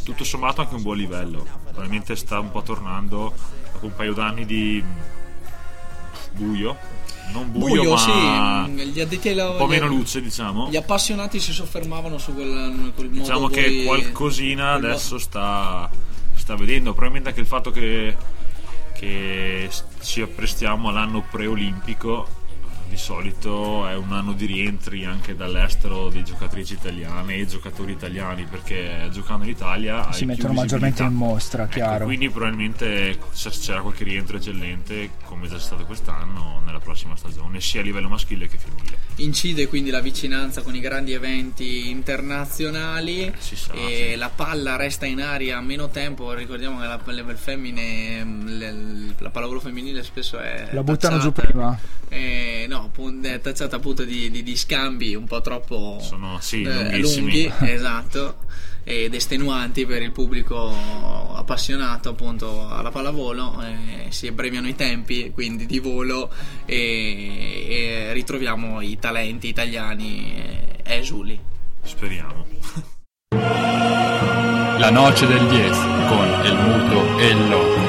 tutto 0.04 0.24
sommato 0.24 0.62
anche 0.62 0.76
un 0.76 0.82
buon 0.82 0.97
livello, 0.97 1.45
probabilmente 1.66 2.16
sta 2.16 2.39
un 2.39 2.50
po' 2.50 2.62
tornando 2.62 3.34
dopo 3.74 3.86
un 3.86 3.93
paio 3.93 4.14
d'anni 4.14 4.45
di 4.45 4.84
buio, 6.34 6.78
non 7.32 7.51
buio, 7.51 7.67
Buio, 7.82 7.91
ma 7.93 8.65
sì, 8.67 8.84
gli 8.91 8.99
addetti 8.99 9.30
ai 9.30 9.36
un 9.36 9.41
po' 9.41 9.51
lavori. 9.53 9.69
meno 9.80 9.88
luce 9.88 10.21
diciamo. 10.21 10.69
Gli 10.69 10.75
appassionati 10.77 11.39
si 11.39 11.51
soffermavano 11.53 12.17
su 12.17 12.34
quel, 12.34 12.91
quel 12.95 13.07
modo 13.09 13.19
Diciamo 13.21 13.47
che 13.47 13.61
voi- 13.61 13.86
qualcosina 13.86 14.73
quel 14.73 14.86
adesso 14.91 15.17
sta, 15.17 15.89
sta 16.36 16.55
vedendo, 16.55 16.91
probabilmente 16.91 17.30
anche 17.30 17.41
il 17.41 17.47
fatto 17.47 17.71
che, 17.71 18.15
che 18.93 19.69
ci 20.01 20.21
apprestiamo 20.21 20.89
all'anno 20.89 21.23
preolimpico, 21.30 22.27
di 22.89 22.97
solito 22.97 23.87
è 23.87 23.95
un 23.95 24.11
anno 24.11 24.33
di 24.33 24.45
rientri 24.45 25.05
anche 25.05 25.35
dall'estero 25.35 26.09
di 26.09 26.23
giocatrici 26.23 26.73
italiane 26.73 27.35
e 27.35 27.45
giocatori 27.45 27.91
italiani, 27.93 28.45
perché 28.49 29.07
giocando 29.11 29.43
in 29.45 29.51
Italia 29.51 30.11
Si 30.11 30.25
mettono 30.25 30.53
maggiormente 30.53 31.03
in 31.03 31.13
mostra, 31.13 31.63
Ecco, 31.63 31.73
chiaro. 31.73 32.05
quindi 32.05 32.29
probabilmente 32.29 33.17
se 33.31 33.49
c'era 33.51 33.81
qualche 33.81 34.03
rientro 34.03 34.37
eccellente, 34.37 35.11
come 35.25 35.47
già 35.47 35.55
c'è 35.55 35.61
stato 35.61 35.85
quest'anno, 35.85 36.61
nella 36.65 36.79
prossima 36.79 37.15
stagione, 37.15 37.61
sia 37.61 37.81
a 37.81 37.83
livello 37.83 38.09
maschile 38.09 38.47
che 38.47 38.57
femminile. 38.57 38.97
incide 39.17 39.67
quindi 39.67 39.89
la 39.91 39.99
vicinanza 40.01 40.61
con 40.61 40.73
i 40.75 40.79
grandi 40.79 41.13
eventi 41.13 41.89
internazionali 41.89 43.31
Si 43.37 43.55
sa, 43.55 43.73
e 43.73 44.09
sì. 44.13 44.15
la 44.17 44.29
palla 44.29 44.75
resta 44.75 45.05
in 45.05 45.21
aria 45.21 45.59
meno 45.61 45.89
tempo 45.89 46.33
ricordiamo 46.33 46.79
che 46.79 46.85
la, 46.87 46.99
le, 47.05 47.23
le 47.23 47.35
femmine 47.35 48.23
mm, 48.23 48.47
le- 48.47 49.15
la 49.17 49.29
pallavolo 49.29 49.59
femminile 49.59 50.03
spesso 50.03 50.39
è 50.39 50.69
La 50.71 50.83
buttano 50.83 51.19
giù 51.19 51.31
tacciata- 51.31 51.51
prima. 51.51 51.79
eh, 52.09 52.65
no 52.69 52.78
appunto, 52.84 53.27
è 53.27 53.39
tacciata 53.39 53.77
appunto 53.77 54.03
di, 54.03 54.30
di- 54.30 54.43
di 54.43 54.55
scambi 54.55 55.15
un 55.15 55.25
po' 55.25 55.41
troppo 55.41 55.99
Sono, 56.01 56.38
sì, 56.41 56.63
eh, 56.63 56.97
lunghi 56.99 57.51
esatto 57.61 58.38
ed 58.84 59.13
estenuanti 59.13 59.86
per 59.86 60.01
il 60.01 60.11
pubblico 60.11 60.73
appassionato 61.36 62.09
appunto 62.09 62.67
alla 62.69 62.89
pallavolo 62.89 63.61
eh, 63.61 64.11
si 64.11 64.27
abbreviano 64.27 64.67
i 64.67 64.75
tempi 64.75 65.32
quindi 65.32 65.65
di 65.65 65.80
volo 65.80 66.32
e, 66.65 67.65
e 67.67 68.13
ritroviamo 68.13 68.82
i 68.82 68.97
talenti 68.97 69.47
italiani 69.47 70.34
eh, 70.34 70.95
esuli 70.97 71.49
Speriamo. 71.84 72.45
La 74.80 74.89
noche 74.91 75.25
del 75.25 75.45
10 75.47 75.80
con 76.07 76.27
el 76.43 76.55
muto 76.55 77.19
e 77.19 77.27
il 77.27 77.49
loco. 77.49 77.88